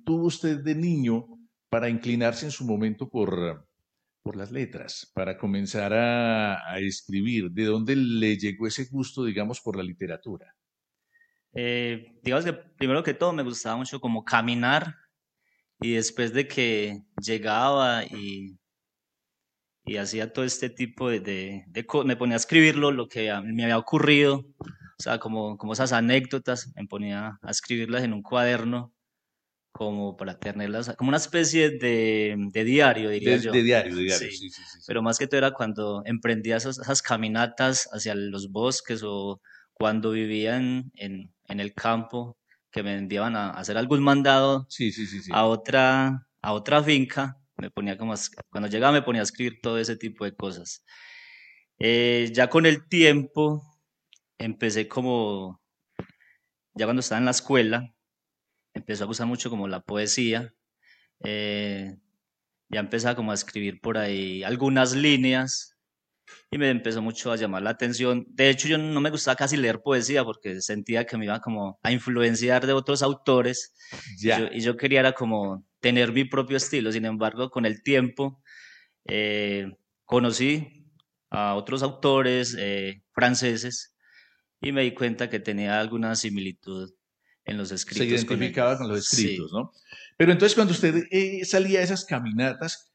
[0.06, 1.28] tuvo usted de niño
[1.70, 3.68] para inclinarse en su momento por,
[4.24, 7.52] por las letras, para comenzar a, a escribir?
[7.52, 10.56] ¿De dónde le llegó ese gusto, digamos, por la literatura?
[11.56, 14.96] Eh, digamos que primero que todo me gustaba mucho como caminar
[15.82, 18.58] y después de que llegaba y,
[19.86, 23.64] y hacía todo este tipo de, de, de me ponía a escribirlo, lo que me
[23.64, 28.94] había ocurrido, o sea, como, como esas anécdotas, me ponía a escribirlas en un cuaderno
[29.74, 33.52] como para tenerlas, como una especie de, de diario, diría De- yo.
[33.52, 34.38] de diario, de diario, Sí.
[34.38, 38.52] sí, sí, sí, Pero más que todo era cuando emprendía esas, esas caminatas hacia los
[38.52, 39.42] bosques o
[39.74, 42.38] cuando vivía en, en, en el campo,
[42.72, 47.38] que me enviaban a, hacer algún mandado Sí, sí, sí, a otra, a otra finca,
[47.58, 48.18] me ponía como, a
[48.50, 50.84] cuando llegaba me ponía a escribir todo ese tipo de cosas.
[51.80, 53.62] Eh, ya con el tiempo
[54.38, 55.62] empecé como,
[56.74, 57.94] ya cuando estaba en la escuela,
[58.74, 60.54] empezó a gustar mucho como la poesía,
[61.24, 61.98] eh,
[62.70, 65.73] ya empezaba como a escribir por ahí algunas líneas
[66.52, 68.26] y me empezó mucho a llamar la atención.
[68.30, 71.80] De hecho, yo no me gustaba casi leer poesía porque sentía que me iba como
[71.84, 73.74] a influenciar de otros autores
[74.20, 74.40] Ya.
[74.40, 76.92] Y, yo, y yo quería era como tener mi propio estilo.
[76.92, 78.42] Sin embargo, con el tiempo
[79.06, 79.68] eh,
[80.06, 80.86] conocí
[81.30, 83.96] a otros autores eh, franceses
[84.62, 86.94] y me di cuenta que tenía alguna similitud
[87.46, 88.24] en los Se escritos.
[88.26, 88.80] con identificaba ellos.
[88.80, 89.22] con los Sí.
[89.24, 89.72] escritos, ¿no?
[90.18, 92.93] Pero entonces cuando usted eh, salía a esas caminatas,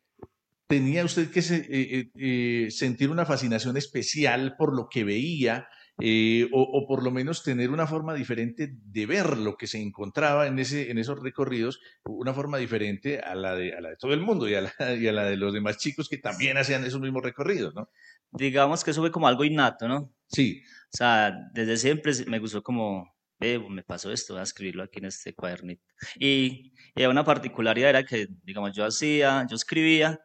[0.69, 5.69] ¿tenía usted que se- eh, eh, eh, sentir una fascinación especial por lo que veía?
[6.01, 9.81] eh, o, o por lo menos tener una forma diferente de ver lo que se
[9.83, 13.97] encontraba en, ese, en esos recorridos, una forma diferente a la de, a la de
[13.97, 16.57] todo el mundo y a, la, y a la de los demás chicos que también
[16.57, 17.91] hacían esos mismos recorridos, ¿no?
[18.31, 20.15] Digamos que eso fue como algo innato, ¿no?
[20.29, 20.63] Sí.
[20.93, 24.99] O sea, desde siempre me gustó como, eh, me pasó esto, voy a escribirlo aquí
[25.01, 25.83] en este cuadernito.
[26.19, 30.21] Y, y una particularidad era que, digamos, yo hacía, yo escribía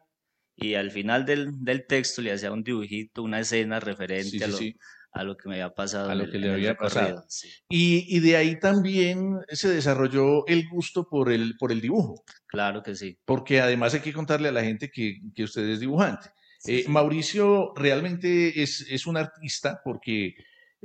[0.56, 4.46] y al final del, del texto le hacía un dibujito, una escena referente Sí, a,
[4.46, 4.76] lo, sí.
[5.12, 7.24] a lo que me había pasado a lo que le había pasado.
[7.68, 12.24] Y, y de ahí también se desarrolló el gusto por el, por el dibujo.
[12.46, 13.18] Claro que sí.
[13.24, 16.30] Porque además hay que contarle a la gente que, que usted es dibujante.
[16.66, 20.34] Eh, Mauricio realmente es, es un artista porque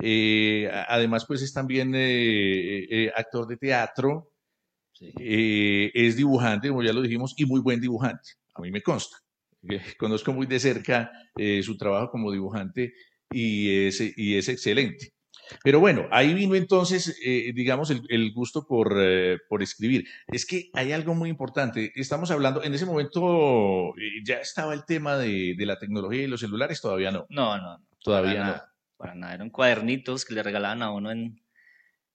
[0.02, 4.32] eh, además pues es también eh, eh, actor de teatro,
[5.00, 8.32] es dibujante, como ya lo dijimos, y muy buen dibujante.
[8.54, 9.16] A mí me consta.
[9.98, 12.94] Conozco muy de cerca eh, su trabajo como dibujante
[13.30, 15.12] y es, y es excelente.
[15.64, 20.04] Pero bueno, ahí vino entonces, eh, digamos, el, el gusto por, eh, por escribir.
[20.28, 21.92] Es que hay algo muy importante.
[21.96, 23.92] Estamos hablando, en ese momento
[24.24, 27.26] ya estaba el tema de, de la tecnología y los celulares, todavía no.
[27.28, 27.86] No, no, no.
[28.02, 28.52] Todavía para no.
[28.52, 29.34] Nada, para nada.
[29.34, 31.42] Eran cuadernitos que le regalaban a uno en,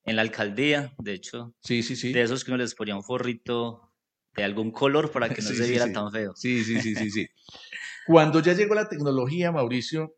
[0.05, 1.53] en la alcaldía, de hecho.
[1.61, 2.13] Sí, sí, sí.
[2.13, 3.91] De esos que uno les ponía un forrito
[4.35, 5.93] de algún color para que no Sí, se viera sí.
[5.93, 6.33] tan feo.
[6.35, 7.27] Sí, sí, sí, sí, sí.
[8.07, 10.15] Cuando ya llegó la tecnología, Mauricio,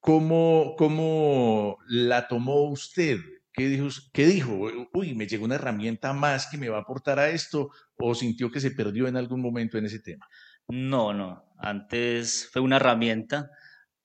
[0.00, 3.18] ¿cómo, cómo la tomó usted?
[3.52, 4.68] ¿Qué dijo, ¿Qué dijo?
[4.92, 8.50] Uy, me llegó una herramienta más que me va a aportar a esto, o sintió
[8.50, 10.26] que se perdió en algún momento en ese tema.
[10.68, 11.44] No, no.
[11.58, 13.50] Antes fue una herramienta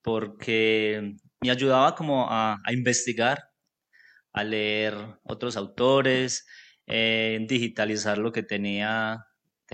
[0.01, 3.51] porque me ayudaba como a, a investigar,
[4.33, 6.45] a leer otros autores,
[6.87, 9.25] eh, digitalizar lo que tenía,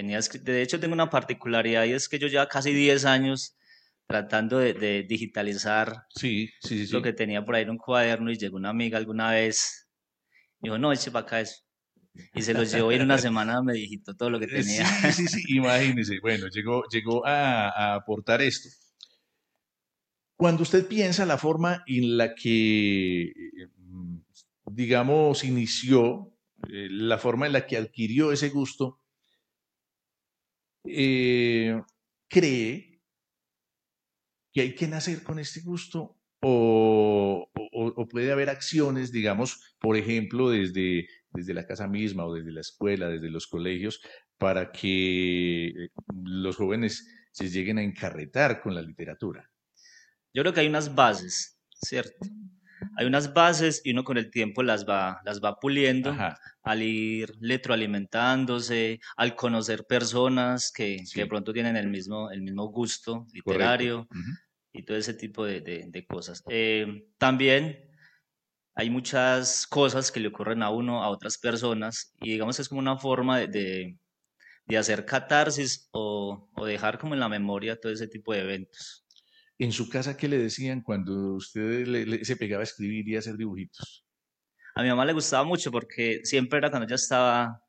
[0.08, 3.56] De hecho, tengo una particularidad y es que yo ya casi 10 años
[4.08, 6.94] tratando de, de digitalizar Sí, sí, sí.
[6.94, 9.90] lo que tenía por ahí en un cuaderno y llegó una amiga alguna vez
[10.62, 11.64] y dijo, no, eche para acá eso.
[12.34, 14.86] Y se lo llevó y en una semana me digitó todo lo que tenía.
[14.86, 16.20] Sí, sí, sí, imagínese.
[16.22, 18.70] Bueno, llegó, llegó a, a aportar esto.
[20.36, 24.18] Cuando usted piensa la forma en la que, eh, mm,
[24.72, 26.34] digamos, inició,
[26.68, 29.01] eh, la forma en la que adquirió ese gusto,
[30.86, 31.82] eh,
[32.30, 33.02] ¿cree
[34.54, 40.50] que hay que nacer con este gusto o, o- puede haber acciones, digamos, por ejemplo,
[40.50, 44.02] desde, desde la casa misma o desde la escuela, desde los colegios,
[44.38, 45.90] para que eh,
[46.24, 49.52] los jóvenes se lleguen a encarretar con la literatura?
[50.34, 52.18] Yo creo que hay unas bases, ¿cierto?
[52.98, 56.12] Hay unas bases y uno con el tiempo las va, las va puliendo
[56.64, 62.68] al ir retroalimentándose, al conocer personas que, que de pronto tienen el mismo, el mismo
[62.68, 64.08] gusto literario
[64.74, 66.44] y todo ese tipo de, de- de cosas.
[66.50, 67.90] Eh, también
[68.76, 72.80] hay muchas cosas que le ocurren a uno, a otras personas, y digamos es como
[72.80, 73.98] una forma de, de-
[74.66, 79.06] de hacer catarsis o, o dejar como en la memoria todo ese tipo de eventos.
[79.62, 83.16] En su casa, ¿qué le decían cuando usted le- le- se pegaba a escribir y
[83.16, 84.04] a hacer dibujitos?
[84.74, 87.62] A mi mamá le gustaba mucho porque siempre era cuando ella estaba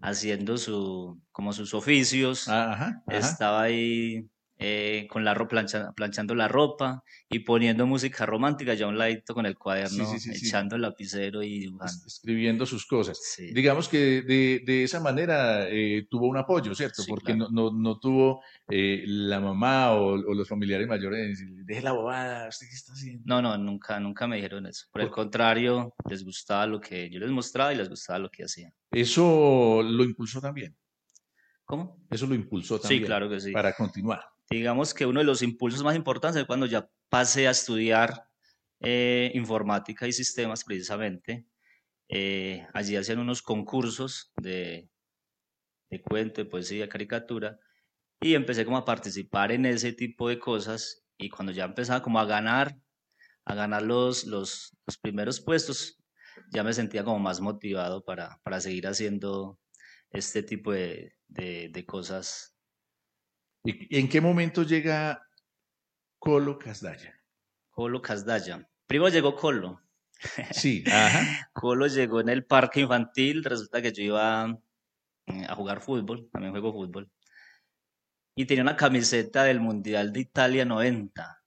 [0.00, 3.04] haciendo su, como sus oficios, ajá.
[3.08, 4.28] estaba ahí
[4.58, 5.64] eh, con la ropa,
[5.96, 10.18] planchando la ropa y poniendo música romántica ya a un ladito con el cuaderno, sí,
[10.20, 10.46] sí, sí.
[10.46, 12.06] echando el lapicero y dibujando.
[12.06, 13.18] escribiendo sus cosas.
[13.52, 17.02] Digamos que de, de esa manera eh, tuvo un apoyo, ¿cierto?
[17.08, 21.92] Porque no, no, no tuvo eh, la mamá o, o los familiares mayores deje la
[21.92, 23.22] bobada, ¿usted qué está haciendo?
[23.26, 24.86] No, no, nunca, nunca me dijeron eso.
[24.92, 28.44] Por el contrario, les gustaba lo que yo les mostraba y les gustaba lo que
[28.44, 28.72] hacía.
[28.90, 30.76] Eso lo impulsó también.
[31.64, 32.04] ¿Cómo?
[32.10, 33.04] Eso lo impulsó Sí, también.
[33.04, 33.52] claro que sí.
[33.52, 34.20] Para continuar.
[34.52, 38.28] Digamos que uno de los impulsos más importantes fue cuando ya pasé a estudiar
[38.80, 41.46] eh, informática y sistemas precisamente.
[42.10, 44.90] Eh, allí hacían unos concursos de,
[45.88, 47.58] de cuento, de poesía, caricatura,
[48.20, 52.20] y empecé como a participar en ese tipo de cosas, y cuando ya empezaba como
[52.20, 52.76] a ganar,
[53.46, 55.98] a ganar los, los, los primeros puestos,
[56.52, 59.58] ya me sentía como más motivado para, para seguir haciendo
[60.10, 62.51] este tipo de, de, de cosas
[63.64, 65.26] ¿Y en qué momento llega
[66.18, 67.18] Colo Casdaya.
[67.70, 68.68] Colo Casdaya.
[68.86, 69.80] Primero llegó Colo.
[70.50, 71.48] Sí, ajá.
[71.52, 73.44] Colo llegó en el parque infantil.
[73.44, 74.58] Resulta que yo iba
[75.26, 77.10] eh, a jugar fútbol, también juego fútbol.
[78.36, 81.38] Y tenía una camiseta del Mundial de Italia 90.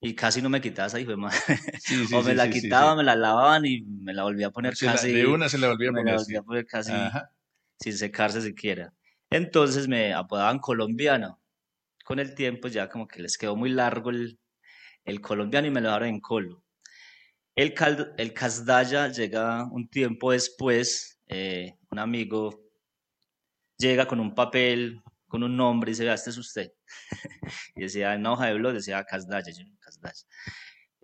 [0.00, 1.38] Y casi no me quitaba esa hijo de madre.
[1.80, 4.50] Sí, sí, o me sí, la quitaba, me la lavaban y me la volvía a
[4.50, 5.12] poner Se la- casi.
[5.12, 6.24] de una se la volvía a me poner, la sí.
[6.26, 7.32] volvía a poner casi Ajá.
[7.80, 8.92] sin secarse siquiera.
[9.30, 11.40] Entonces me apodaban colombiano.
[12.04, 14.38] Con el tiempo ya como que les quedó muy largo el,
[15.04, 16.64] el colombiano y me lo dejaron en colo.
[17.56, 18.34] El, cal- el
[19.12, 22.62] llega un tiempo después, eh, un amigo
[23.78, 26.72] llega con un papel, con un nombre y dice, "Vea, este es usted.
[27.76, 30.24] y decía, en hoja de blog decía Casdaya, yo, Casdaya.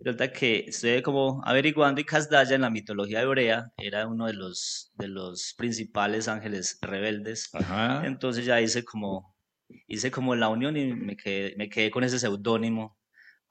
[0.05, 4.91] Resulta que estoy como averiguando y Casdaya en la mitología hebrea era uno de los,
[4.93, 7.49] de los principales ángeles rebeldes.
[7.55, 8.05] Ajá.
[8.05, 9.35] Entonces ya hice como,
[9.87, 12.99] hice como la unión y me quedé, me quedé con ese seudónimo,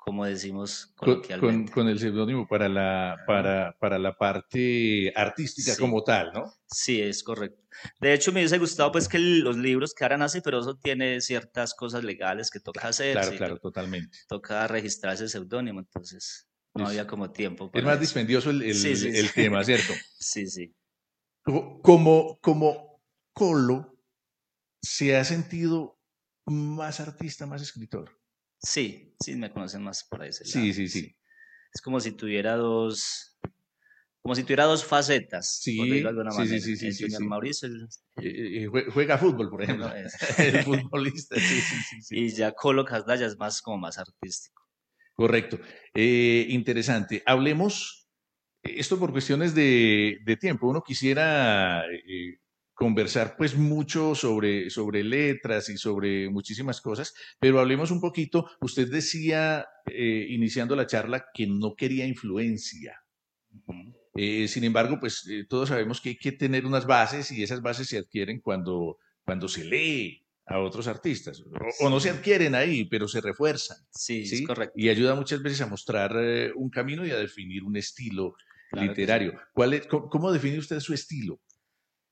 [0.04, 1.72] como decimos Con, con, coloquialmente.
[1.72, 5.80] con el seudónimo para la, para, para la parte artística Sí.
[5.80, 6.52] como tal, ¿no?
[6.66, 7.62] Sí, es correcto.
[8.00, 11.72] De hecho, me hubiese gustado pues que los libros quedaran así, pero eso tiene ciertas
[11.74, 13.12] cosas legales que toca hacer.
[13.12, 14.18] Claro, sí, claro, to- totalmente.
[14.28, 18.00] Toca registrar ese seudónimo, entonces no Es- había como tiempo Es para más eso.
[18.02, 19.92] dispendioso el, el- Sí, tema, ¿cierto?
[20.18, 20.74] Sí, sí.
[21.42, 23.02] Co- Como, como
[23.32, 23.96] Colo
[24.82, 25.98] se ha sentido
[26.46, 28.10] más artista, más escritor.
[28.64, 30.74] Sí, sí, me conocen más por ese Sí, lado.
[30.74, 31.16] sí, sí.
[31.72, 33.36] Es como si tuviera dos,
[34.22, 36.64] como si tuviera dos facetas, Sí, por decirlo de alguna sí, sí, manera.
[36.64, 37.24] sí, sí, El sí, sí.
[37.24, 39.88] Mauricio, el- Eh, eh, jue- Juega fútbol, por ejemplo.
[39.88, 39.94] No,
[40.38, 42.16] El futbolista, sí, sí, sí, sí.
[42.18, 44.62] y ya Colo Casdaya es más como más artístico.
[45.14, 45.58] Correcto.
[45.94, 47.22] Eh, interesante.
[47.26, 48.08] Hablemos,
[48.62, 50.68] eh, esto por cuestiones de, de tiempo.
[50.68, 52.38] Uno quisiera eh,
[52.74, 58.50] conversar pues mucho sobre, sobre letras y sobre muchísimas cosas, pero hablemos un poquito.
[58.60, 63.00] Usted decía, eh, iniciando la charla, que no quería influencia.
[64.16, 67.62] Eh, sin embargo, pues eh, todos sabemos que hay que tener unas bases y esas
[67.62, 71.40] bases se adquieren cuando, cuando se lee a otros artistas.
[71.40, 73.78] O, o no se adquieren ahí, pero se refuerzan.
[73.90, 74.74] Sí, es correcto.
[74.76, 76.12] Y ayuda muchas veces a mostrar
[76.56, 78.34] un camino y a definir un estilo
[78.70, 79.40] Claro literario.
[79.52, 81.40] ¿Cuál es, cómo, cómo define usted su estilo?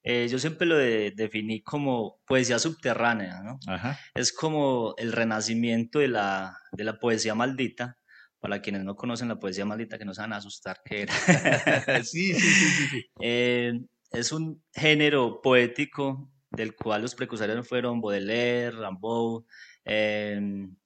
[0.04, 3.58] Eh, yo siempre lo de- definí como poesía subterránea, ¿no?
[3.66, 3.98] Ajá.
[4.14, 7.98] Es como el renacimiento de la, de la poesía maldita.
[8.40, 11.14] Para quienes no conocen la poesía maldita, que no se van a asustar que era.
[12.04, 13.06] sí, sí, sí, sí.
[13.20, 13.72] Eh,
[14.10, 19.44] es un género poético del cual los precursores fueron Baudelaire, Rimbaud,
[19.84, 20.40] eh,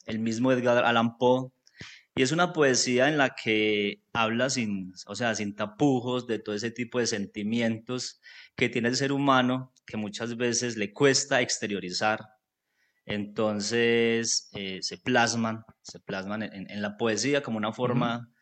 [0.04, 1.48] el mismo Edgar Allan Poe.
[2.18, 6.54] Y es una poesía en la que habla sin, o sea, sin tapujos de todo
[6.54, 8.22] ese tipo de sentimientos
[8.56, 12.26] que tiene el ser humano que muchas veces le cuesta exteriorizar.
[13.04, 18.32] Entonces eh, se plasman, se plasman en, la poesía como una forma,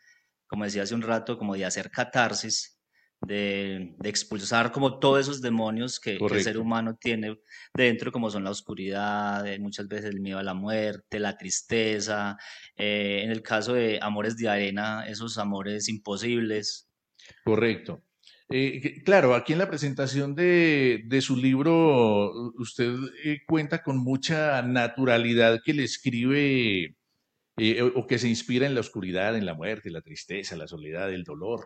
[0.47, 2.74] como decía hace un rato, como de hacer catarsis,
[3.21, 7.39] de, de expulsar como todos esos demonios que, que el ser humano tiene
[7.73, 12.37] dentro, como son la oscuridad, eh, muchas veces el miedo a la muerte, la tristeza,
[12.75, 16.89] eh, en el caso de Amores de Arena, esos amores imposibles.
[17.43, 18.03] Correcto.
[18.49, 22.93] Eh, claro, aquí en la presentación de, de su libro, usted
[23.23, 26.95] eh, cuenta con mucha naturalidad que le escribe
[27.57, 30.67] eh, o o que se inspira en la oscuridad, en la muerte, la tristeza, la
[30.67, 31.65] soledad, el dolor,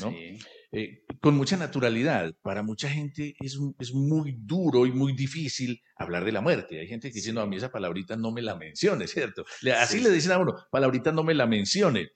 [0.00, 0.10] ¿no?
[0.10, 0.38] Sí.
[0.70, 2.34] Eh, con mucha naturalidad.
[2.42, 6.78] Para mucha gente es, es muy duro y muy difícil hablar de la muerte.
[6.80, 9.44] Hay gente que dice, no, a mí esa palabrita no me la mencione, ¿cierto?
[9.76, 12.08] Así Sí, le dicen a uno, palabrita no me la mencione.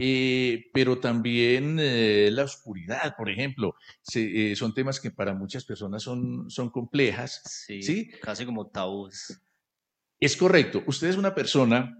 [0.00, 6.04] Eh, pero también eh, la oscuridad, por ejemplo, se- son temas que para muchas personas
[6.04, 7.40] son, son complejas.
[7.66, 8.08] Sí, ¿sí?
[8.22, 9.40] casi como tabús.
[10.20, 10.82] Es correcto.
[10.86, 11.96] Usted es una persona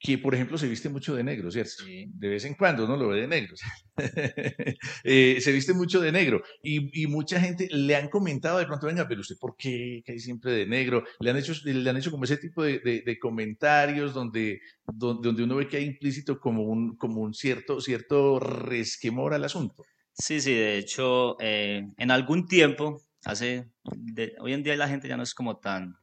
[0.00, 1.82] que, por ejemplo, se viste mucho de negro, ¿cierto?
[1.86, 3.54] De vez en cuando uno lo ve de negro.
[5.04, 6.42] Eh, se viste mucho de negro.
[6.62, 10.18] Y, y mucha gente le han comentado de pronto, venga, pero usted, ¿por qué cae
[10.18, 11.04] siempre de negro?
[11.20, 15.26] Le han hecho, le han hecho como ese tipo de, de- de comentarios donde, donde,
[15.28, 19.82] donde uno ve que hay implícito como un, como un cierto, cierto resquemor al asunto.
[20.12, 25.08] Sí, sí, de hecho, eh, en algún tiempo, hace, de- hoy en día la gente
[25.08, 25.94] ya no es como tan,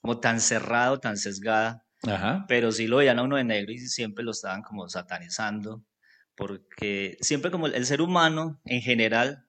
[0.00, 2.46] como tan cerrado, tan sesgada, Ajá.
[2.48, 5.84] pero sí lo veían a uno de negro y siempre lo estaban como satanizando,
[6.34, 9.46] porque siempre como el, ser humano en general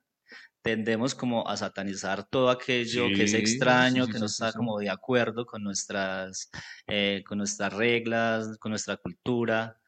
[0.62, 4.78] tendemos como a satanizar todo aquello que es extraño, sí, sí, que no está como
[4.80, 6.52] de acuerdo con nuestras,
[6.88, 9.81] eh, con nuestras reglas, con nuestra cultura.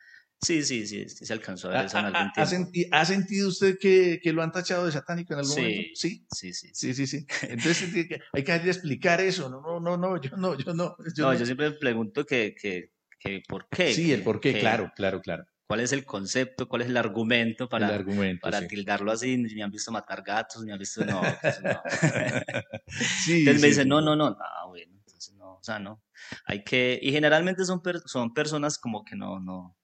[0.43, 2.49] Sí, sí, sí, sí se alcanzó a ver eso en ¿Ha, algún ha- ha tiempo.
[2.51, 5.89] senti- ha sentido usted que, que lo han tachado de satánico en algún Sí, momento?
[5.95, 6.25] Sí.
[6.29, 6.69] sí, sí.
[6.73, 7.25] Sí, sí, sí.
[7.49, 7.93] Entonces
[8.33, 9.49] hay que, explicar eso.
[9.49, 10.95] No, no, no, no, yo no, yo no.
[10.97, 11.39] yo No, no.
[11.39, 13.93] yo siempre pregunto que, que, que por qué.
[13.93, 15.45] Sí, el por qué, claro, claro, claro.
[15.65, 16.67] ¿Cuál es el concepto?
[16.67, 18.67] ¿Cuál es el argumento para, El argumento, para sí.
[18.67, 19.37] tildarlo así?
[19.37, 21.03] Me han visto matar gatos, me han visto...
[21.05, 21.81] No, pues no.
[23.25, 26.03] Sí, entonces me dicen, no, no, no, ah, bueno, entonces no, o sea, no.
[26.45, 26.99] Hay que...
[27.01, 29.75] Y generalmente son, per- son personas como que no, no,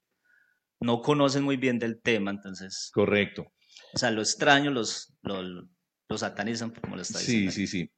[0.82, 2.90] no conocen muy bien del tema, entonces...
[2.94, 3.52] Correcto.
[3.94, 7.52] O sea, lo extraño, los, lo, lo satanizan, como lo está diciendo.
[7.52, 7.92] Sí, sí, sí.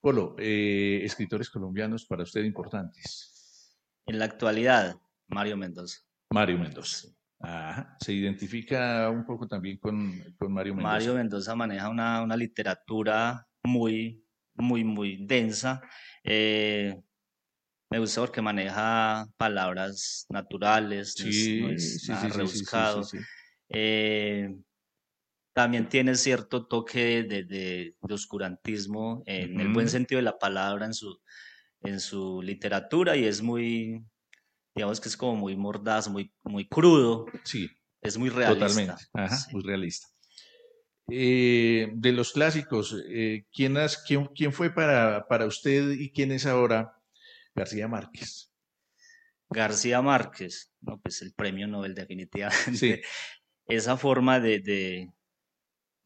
[0.00, 3.78] Polo, eh, escritores colombianos para usted importantes.
[4.06, 4.96] En la actualidad,
[5.28, 6.00] Mario Mendoza.
[6.30, 7.08] Mario Mendoza.
[7.38, 7.96] Ajá.
[8.00, 10.92] Se identifica un poco también con, con Mario Mendoza.
[10.92, 15.80] Mario Mendoza maneja una, una literatura muy, muy, muy densa.
[16.24, 17.00] Eh,
[17.92, 21.26] me gusta porque maneja palabras naturales, no
[21.70, 23.02] es- no sí, sí, rebuscado.
[23.68, 24.54] Eh,
[25.54, 30.86] también tiene cierto toque de, de- de oscurantismo en el buen sentido de la palabra
[30.86, 31.20] en su,
[31.82, 34.02] en su literatura y es muy,
[34.74, 37.26] digamos que es como muy mordaz, muy, muy crudo.
[37.44, 37.68] Sí.
[38.00, 38.64] Es muy realista.
[38.68, 39.04] Totalmente.
[39.12, 40.08] Ajá, muy realista.
[41.10, 46.32] Eh, de los clásicos, eh, ¿quién, has- quién, quién fue para, para usted y quién
[46.32, 46.94] es ahora
[47.54, 48.50] García Márquez?
[49.50, 52.74] García Márquez, no, pues el premio Nobel definitivamente.
[52.76, 52.96] Sí.
[53.66, 55.12] Esa forma de, de,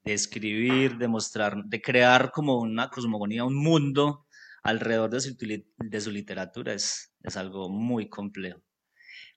[0.05, 4.27] de escribir, de mostrar, de crear como una cosmogonía, un mundo
[4.63, 5.37] alrededor de su,
[5.79, 8.63] de su literatura es, es algo muy complejo.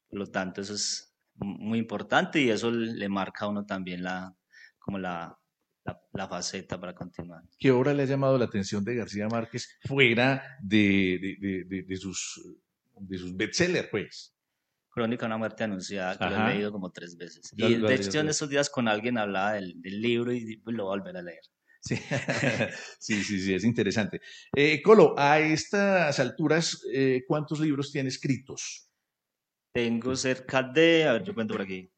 [0.10, 4.04] Por lo tanto, eso es mu- muy importante y eso le marca a uno también
[4.04, 4.36] la,
[4.80, 5.38] como la,
[5.86, 7.44] la, la faceta para continuar.
[7.58, 11.98] ¿Qué obra le ha llamado la atención de García Márquez fuera de, de, de- de-
[11.98, 12.42] sus,
[13.00, 14.36] de sus bestsellers, pues?
[14.92, 17.52] Crónica de una muerte anunciada, que lo he leído como tres veces.
[17.56, 20.98] Y de hecho, en estos días con alguien hablaba del, del libro y lo voy
[20.98, 21.42] a volver a leer.
[21.82, 21.96] Sí,
[23.00, 24.20] sí, sí, sí, es interesante.
[24.54, 28.90] Eh, Colo, a estas alturas, eh, ¿cuántos libros tiene escritos?
[29.72, 31.90] Tengo cerca de, a ver, yo cuento por aquí.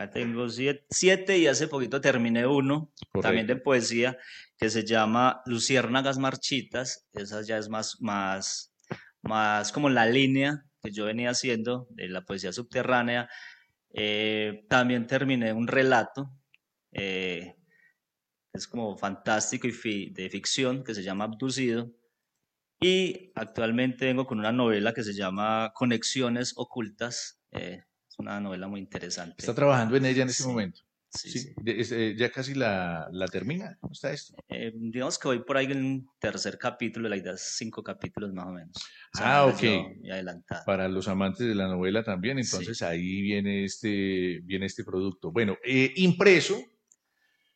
[0.00, 2.90] Ah, tengo siete, siete y hace poquito terminé uno,
[3.20, 4.16] también de poesía,
[4.56, 7.06] que se llama Luciérnagas Marchitas.
[7.12, 8.72] Esa ya es más, más,
[9.20, 13.28] más como la línea que yo venía haciendo de la poesía subterránea.
[13.92, 16.30] Eh, también terminé un relato,
[16.92, 17.56] eh,
[18.54, 21.90] es como fantástico y fi- de ficción, que se llama Abducido.
[22.80, 27.42] Y actualmente vengo con una novela que se llama Conexiones Ocultas.
[27.52, 27.82] eh,
[28.20, 29.36] una novela muy interesante.
[29.38, 30.80] Está trabajando en ella en este Sí, momento.
[31.08, 33.76] sí, es- eh, ya casi la, la termina.
[33.80, 34.34] ¿Cómo está esto?
[34.48, 38.32] Eh, digamos que voy por ahí en un tercer capítulo, la idea es cinco capítulos
[38.32, 38.76] más o menos.
[38.76, 38.80] O
[39.14, 39.86] Ah, sea, ok.
[40.12, 40.64] adelantada.
[40.64, 45.32] Para los amantes de la novela también, entonces ahí viene este, viene este producto.
[45.32, 46.60] Bueno, eh, impreso.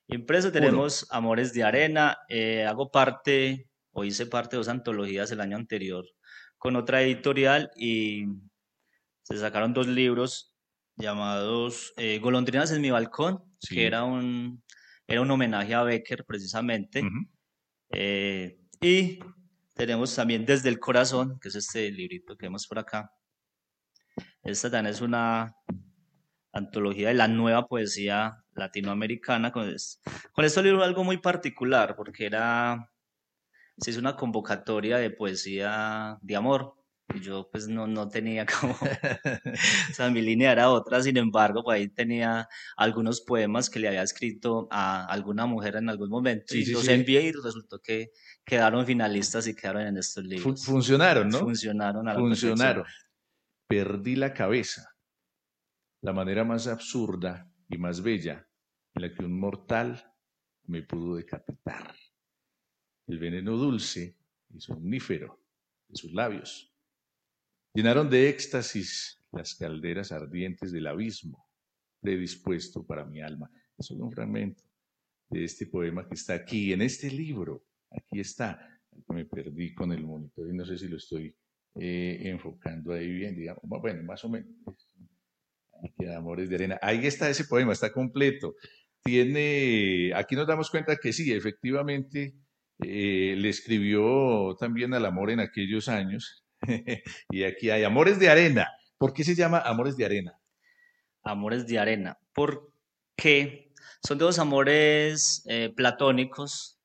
[0.07, 2.19] Impreso tenemos Amores de Arena.
[2.67, 6.05] hago parte, o hice parte de dos antologías el año anterior
[6.59, 8.25] con otra editorial y
[9.23, 10.54] se sacaron dos libros
[10.97, 13.75] llamados eh, Golondrinas en mi balcón, Sí.
[13.77, 14.63] que era un,
[15.07, 17.03] era un homenaje a Becker precisamente.
[17.91, 19.19] Eh, y
[19.75, 23.11] tenemos también Desde el Corazón, que es este librito que vemos por acá.
[24.43, 25.55] Esta también es una
[26.53, 29.51] antología de la nueva poesía latinoamericana.
[29.53, 30.01] Con, es-
[30.33, 32.91] con este libro algo muy particular, porque era,
[33.79, 36.75] se hizo una convocatoria de poesía de amor.
[37.21, 41.77] Yo pues no, no tenía como, o sea, mi línea era otra, sin embargo, pues
[41.81, 46.61] ahí tenía algunos poemas que le había escrito a alguna mujer en algún momento Sí,
[46.61, 46.93] y sí, los sí.
[46.93, 48.11] envié y resultó que
[48.45, 50.65] quedaron finalistas y quedaron en estos libros.
[50.65, 51.39] funcionaron, ¿no?
[51.41, 52.85] Funcionaron a la Funcionaron.
[52.85, 53.05] perfección.
[53.69, 54.89] Perdí la cabeza.
[56.03, 58.47] La manera más absurda y más bella
[58.95, 60.13] en la que un mortal
[60.67, 61.95] me pudo decapitar.
[63.07, 64.17] El veneno dulce
[64.51, 65.41] y somnífero
[65.89, 66.74] de sus labios
[67.75, 71.45] llenaron de éxtasis las calderas ardientes del abismo
[72.01, 73.51] predispuesto para mi alma.
[73.79, 74.63] Es un fragmento
[75.31, 77.65] de este poema que está aquí, en este libro.
[77.91, 78.61] Aquí está.
[79.09, 81.35] Me perdí con el monitor y no sé si lo estoy
[81.77, 83.63] eh, enfocando ahí bien, digamos.
[83.65, 84.55] Bueno, más o menos.
[85.99, 86.79] Queda Amores de Arena.
[86.81, 88.55] Ahí está ese poema, está completo.
[89.03, 92.35] Tiene, aquí nos damos cuenta que sí, efectivamente,
[92.83, 96.44] eh, le escribió también al amor en aquellos años.
[97.31, 98.69] y aquí hay Amores de Arena.
[98.99, 100.39] ¿Por qué se llama Amores de Arena?
[101.23, 102.19] Amores de Arena.
[102.33, 106.79] Porque son dos amores eh, platónicos,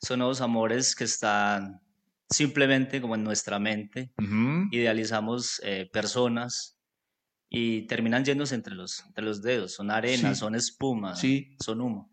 [0.00, 1.80] son dos amores que están
[2.30, 4.12] simplemente como en nuestra mente.
[4.70, 6.76] Idealizamos eh, personas
[7.48, 9.72] y terminan yéndose entre los, entre los dedos.
[9.74, 10.40] Son arena, Sí.
[10.40, 11.56] son espuma, Sí.
[11.64, 12.12] son humo.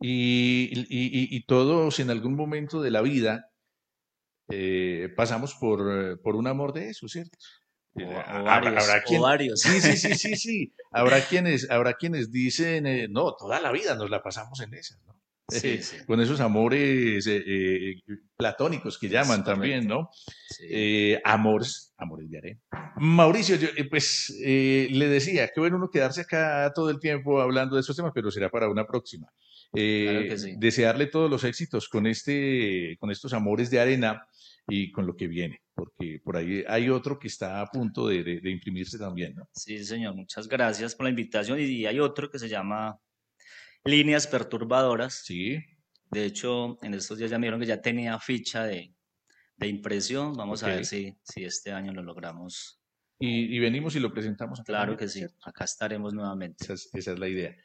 [0.00, 3.48] Y, y- y- y todos en algún momento de la vida
[4.50, 7.38] eh, pasamos por, por un amor de eso, ¿cierto?
[7.94, 8.02] O,
[9.20, 10.74] varios, Sí, sí, sí, sí, sí.
[10.90, 15.12] Habrá quienes, habrá quienes dicen, no, toda la vida nos la pasamos en esas, ¿no?
[16.06, 17.28] Con esos amores
[18.36, 20.08] platónicos que llaman también, ¿no?
[21.24, 22.60] amores, amores de arena.
[22.96, 27.80] Mauricio, yo, pues le decía, qué bueno uno quedarse acá todo el tiempo hablando de
[27.80, 29.28] estos temas, pero será para una próxima.
[29.72, 34.26] Desearle todos los éxitos con, este, con estos amores de arena
[34.68, 38.40] y con lo que viene, porque por ahí hay otro que está a punto de,
[38.44, 39.48] imprimirse también, ¿no?
[39.52, 42.98] Sí, señor, muchas gracias por la invitación y hay otro que se llama
[43.84, 45.22] Líneas Perturbadoras.
[45.24, 45.58] Sí.
[46.10, 48.94] De hecho, en estos días ya me dijeron que ya tenía ficha de,
[49.60, 52.80] impresión, vamos a ver si, si este año lo logramos.
[53.18, 54.60] Y, venimos y lo presentamos.
[54.64, 56.64] claro que sí, acá estaremos nuevamente.
[56.64, 57.56] esa es la idea.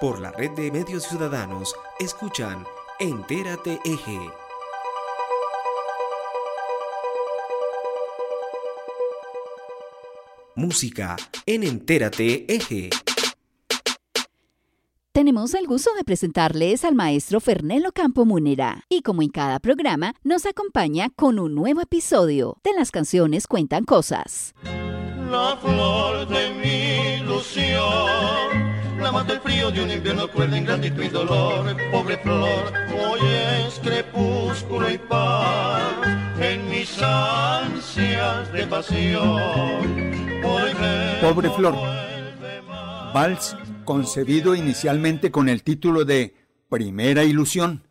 [0.00, 2.64] Por la red de medios ciudadanos, escuchan
[3.00, 4.30] Entérate Eje.
[10.54, 12.90] Música en Entérate Eje.
[15.10, 20.14] Tenemos el gusto de presentarles al maestro Fernelo Campo Munera y como en cada programa
[20.22, 24.54] nos acompaña con un nuevo episodio de las canciones Cuentan Cosas.
[25.28, 28.17] La flor de mi ilusión
[29.08, 31.64] la mata el frío de un invierno cruel de ingratitud y dolor.
[31.90, 33.20] Pobre flor, hoy
[33.64, 35.94] es crepúsculo y paz
[36.38, 40.12] en mis ansias de pasión.
[41.22, 41.74] Pobre flor,
[43.14, 43.56] vals
[43.86, 46.34] concebido inicialmente con el título de
[46.68, 47.84] Primera Ilusión,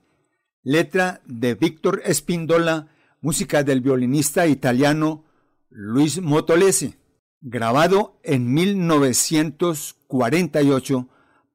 [0.61, 2.89] letra de Víctor Espindola,
[3.21, 5.25] música del violinista italiano
[5.71, 6.99] Luis Motolese
[7.41, 11.09] grabado en 1948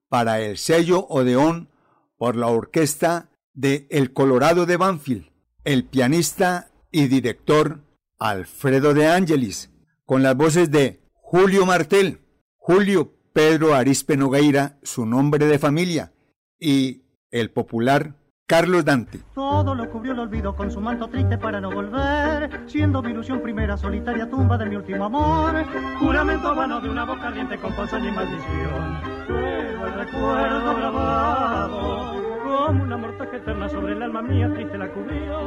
[0.09, 1.69] para el sello Odeón
[2.17, 5.31] por la orquesta de El Colorado de Banfield,
[5.65, 7.81] el pianista y director
[8.19, 9.71] Alfredo de Angelis,
[10.05, 12.21] con las voces de Julio Martel,
[12.57, 16.13] Julio Pedro Arispe Nogueira, su nombre de familia,
[16.59, 18.22] y el popular
[18.53, 19.19] Carlos Dante.
[19.35, 23.41] Todo lo cubrió el olvido con su manto triste para no volver, siendo mi ilusión
[23.41, 25.55] primera solitaria tumba de mi último amor.
[25.99, 29.01] Juramento vano de una boca ardiente con ponzoña y maldición.
[29.27, 35.41] Pero el recuerdo grabado, como una mortaja eterna sobre el alma mía triste la cubrió.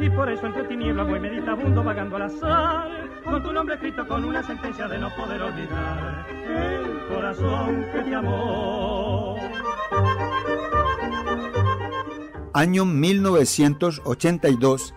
[0.00, 2.88] Y por eso entre tinieblas voy meditabundo vagando al azar,
[3.22, 8.14] con tu nombre escrito con una sentencia de no poder olvidar el corazón que te
[8.16, 9.07] amó
[12.52, 14.94] año 1982,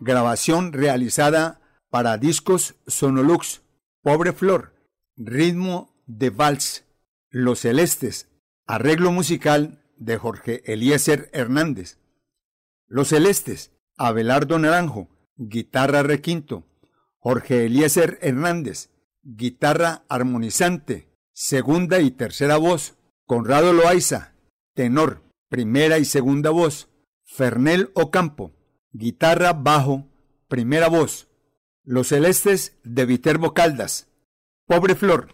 [0.00, 3.62] grabación realizada para discos Sonolux,
[4.02, 4.74] Pobre Flor,
[5.16, 6.84] ritmo de vals,
[7.30, 8.28] Los Celestes,
[8.66, 11.98] arreglo musical de Jorge Eliezer Hernández.
[12.86, 16.66] Los Celestes, Abelardo Naranjo, guitarra requinto,
[17.18, 18.90] Jorge Eliezer Hernández,
[19.22, 24.34] guitarra armonizante, segunda y tercera voz, Conrado Loaiza,
[24.74, 25.22] tenor,
[25.56, 26.90] primera y segunda voz,
[27.24, 28.52] Fernel Ocampo,
[28.92, 30.06] guitarra bajo,
[30.48, 31.28] primera voz.
[31.82, 34.06] Los Celestes de Viterbo Caldas.
[34.66, 35.28] Pobre Flor.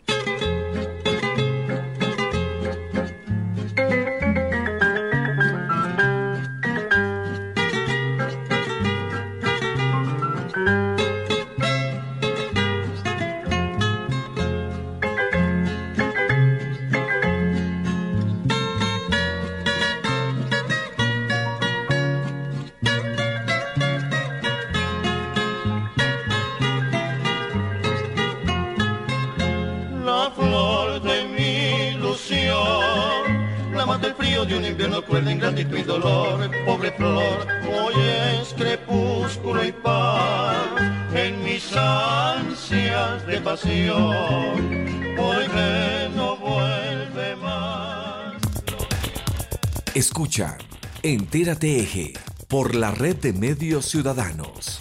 [51.02, 52.14] Entérate eje
[52.48, 54.80] por la red de medios ciudadanos.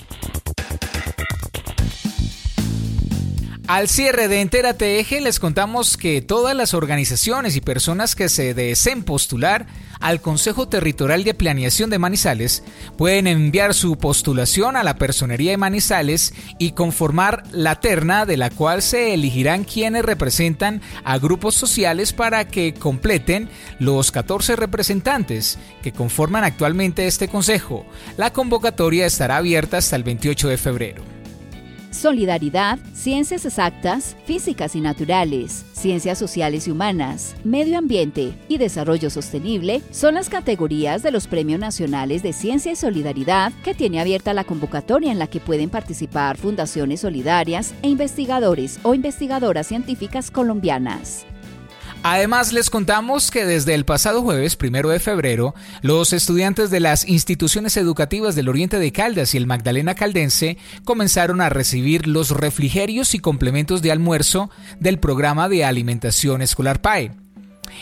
[3.68, 8.54] Al cierre de Entérate Eje les contamos que todas las organizaciones y personas que se
[8.54, 9.68] deseen postular
[10.02, 12.64] al Consejo Territorial de Planeación de Manizales
[12.98, 18.50] pueden enviar su postulación a la Personería de Manizales y conformar la terna de la
[18.50, 23.50] cual se elegirán quienes representan a grupos sociales para que completen
[23.80, 27.86] los 14 representantes que conforman actualmente este Consejo.
[28.18, 31.21] La convocatoria estará abierta hasta el 28 de febrero.
[31.92, 39.82] Solidaridad, ciencias exactas, físicas y naturales, ciencias sociales y humanas, medio ambiente y desarrollo sostenible
[39.92, 44.44] son las categorías de los Premios Nacionales de Ciencia y Solidaridad que tiene abierta la
[44.44, 51.26] convocatoria en la que pueden participar fundaciones solidarias e investigadores o investigadoras científicas colombianas.
[52.04, 57.08] Además, les contamos que desde el pasado jueves, primero de febrero, los estudiantes de las
[57.08, 63.14] instituciones educativas del Oriente de Caldas y el Magdalena Caldense comenzaron a recibir los refrigerios
[63.14, 64.50] y complementos de almuerzo
[64.80, 67.12] del programa de alimentación escolar PAE.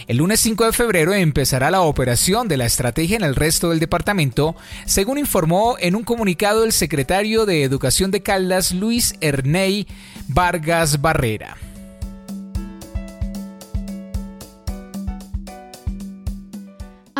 [0.08, 3.80] El lunes 5 de febrero empezará la operación de la estrategia en el resto del
[3.80, 4.56] departamento,
[4.86, 9.88] según informó en un comunicado el secretario de Educación de Caldas, Luis Erney
[10.28, 11.58] Vargas Barrera.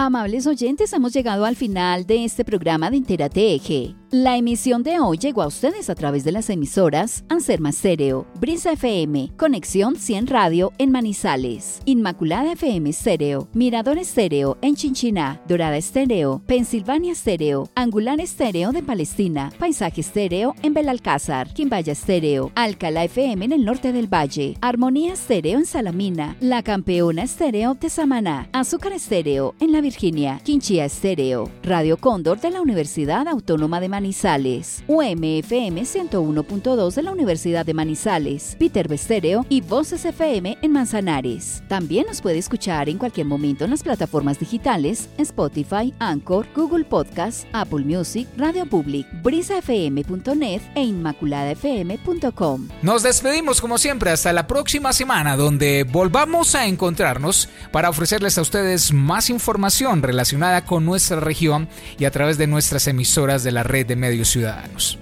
[0.06, 3.99] Amables oyentes, hemos llegado al final de este programa de Entérate Eje.
[4.12, 8.72] La emisión de hoy llegó a ustedes a través de las emisoras Anserma Stereo, Brisa
[8.72, 16.42] FM, Conexión 100 Radio en Manizales, Inmaculada FM Stereo, Mirador Stereo en Chinchiná, Dorada Stereo,
[16.48, 23.52] Pensilvania Stereo, Angular Stereo de Palestina, Paisaje Stereo en Belalcázar, Quimbaya Stereo, Alcalá FM en
[23.52, 29.54] el norte del Valle, Armonía Stereo en Salamina, La Campeona Stereo de Samaná, Azúcar Stereo
[29.60, 36.94] en La Virginia, Quinchía Stereo, Radio Cóndor de la Universidad Autónoma de Manizales, UMFM 101.2
[36.96, 41.64] de la Universidad de Manizales, Peter Bestereo y Voces FM en Manzanares.
[41.68, 47.46] También nos puede escuchar en cualquier momento en las plataformas digitales Spotify, Anchor, Google Podcast,
[47.52, 52.68] Apple Music, Radio Public, brisafm.net e inmaculadafm.com.
[52.82, 58.42] Nos despedimos como siempre hasta la próxima semana donde volvamos a encontrarnos para ofrecerles a
[58.42, 63.64] ustedes más información relacionada con nuestra región y a través de nuestras emisoras de la
[63.64, 64.98] red de medios ciudadanos.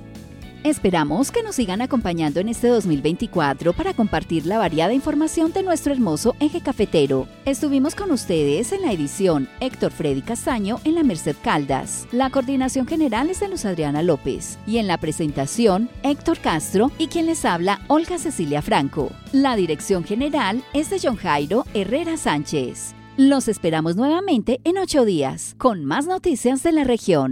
[0.63, 5.93] Esperamos que nos sigan acompañando en este 2024 para compartir la variada información de nuestro
[5.93, 7.27] hermoso eje cafetero.
[7.45, 12.07] Estuvimos con ustedes en la edición Héctor Freddy Castaño en la Merced Caldas.
[12.11, 14.57] La coordinación general es de Luz Adriana López.
[14.67, 19.11] Y en la presentación, Héctor Castro y quien les habla, Olga Cecilia Franco.
[19.31, 22.93] La dirección general es de John Jairo Herrera Sánchez.
[23.15, 27.31] Los esperamos nuevamente en ocho días con más noticias de la región.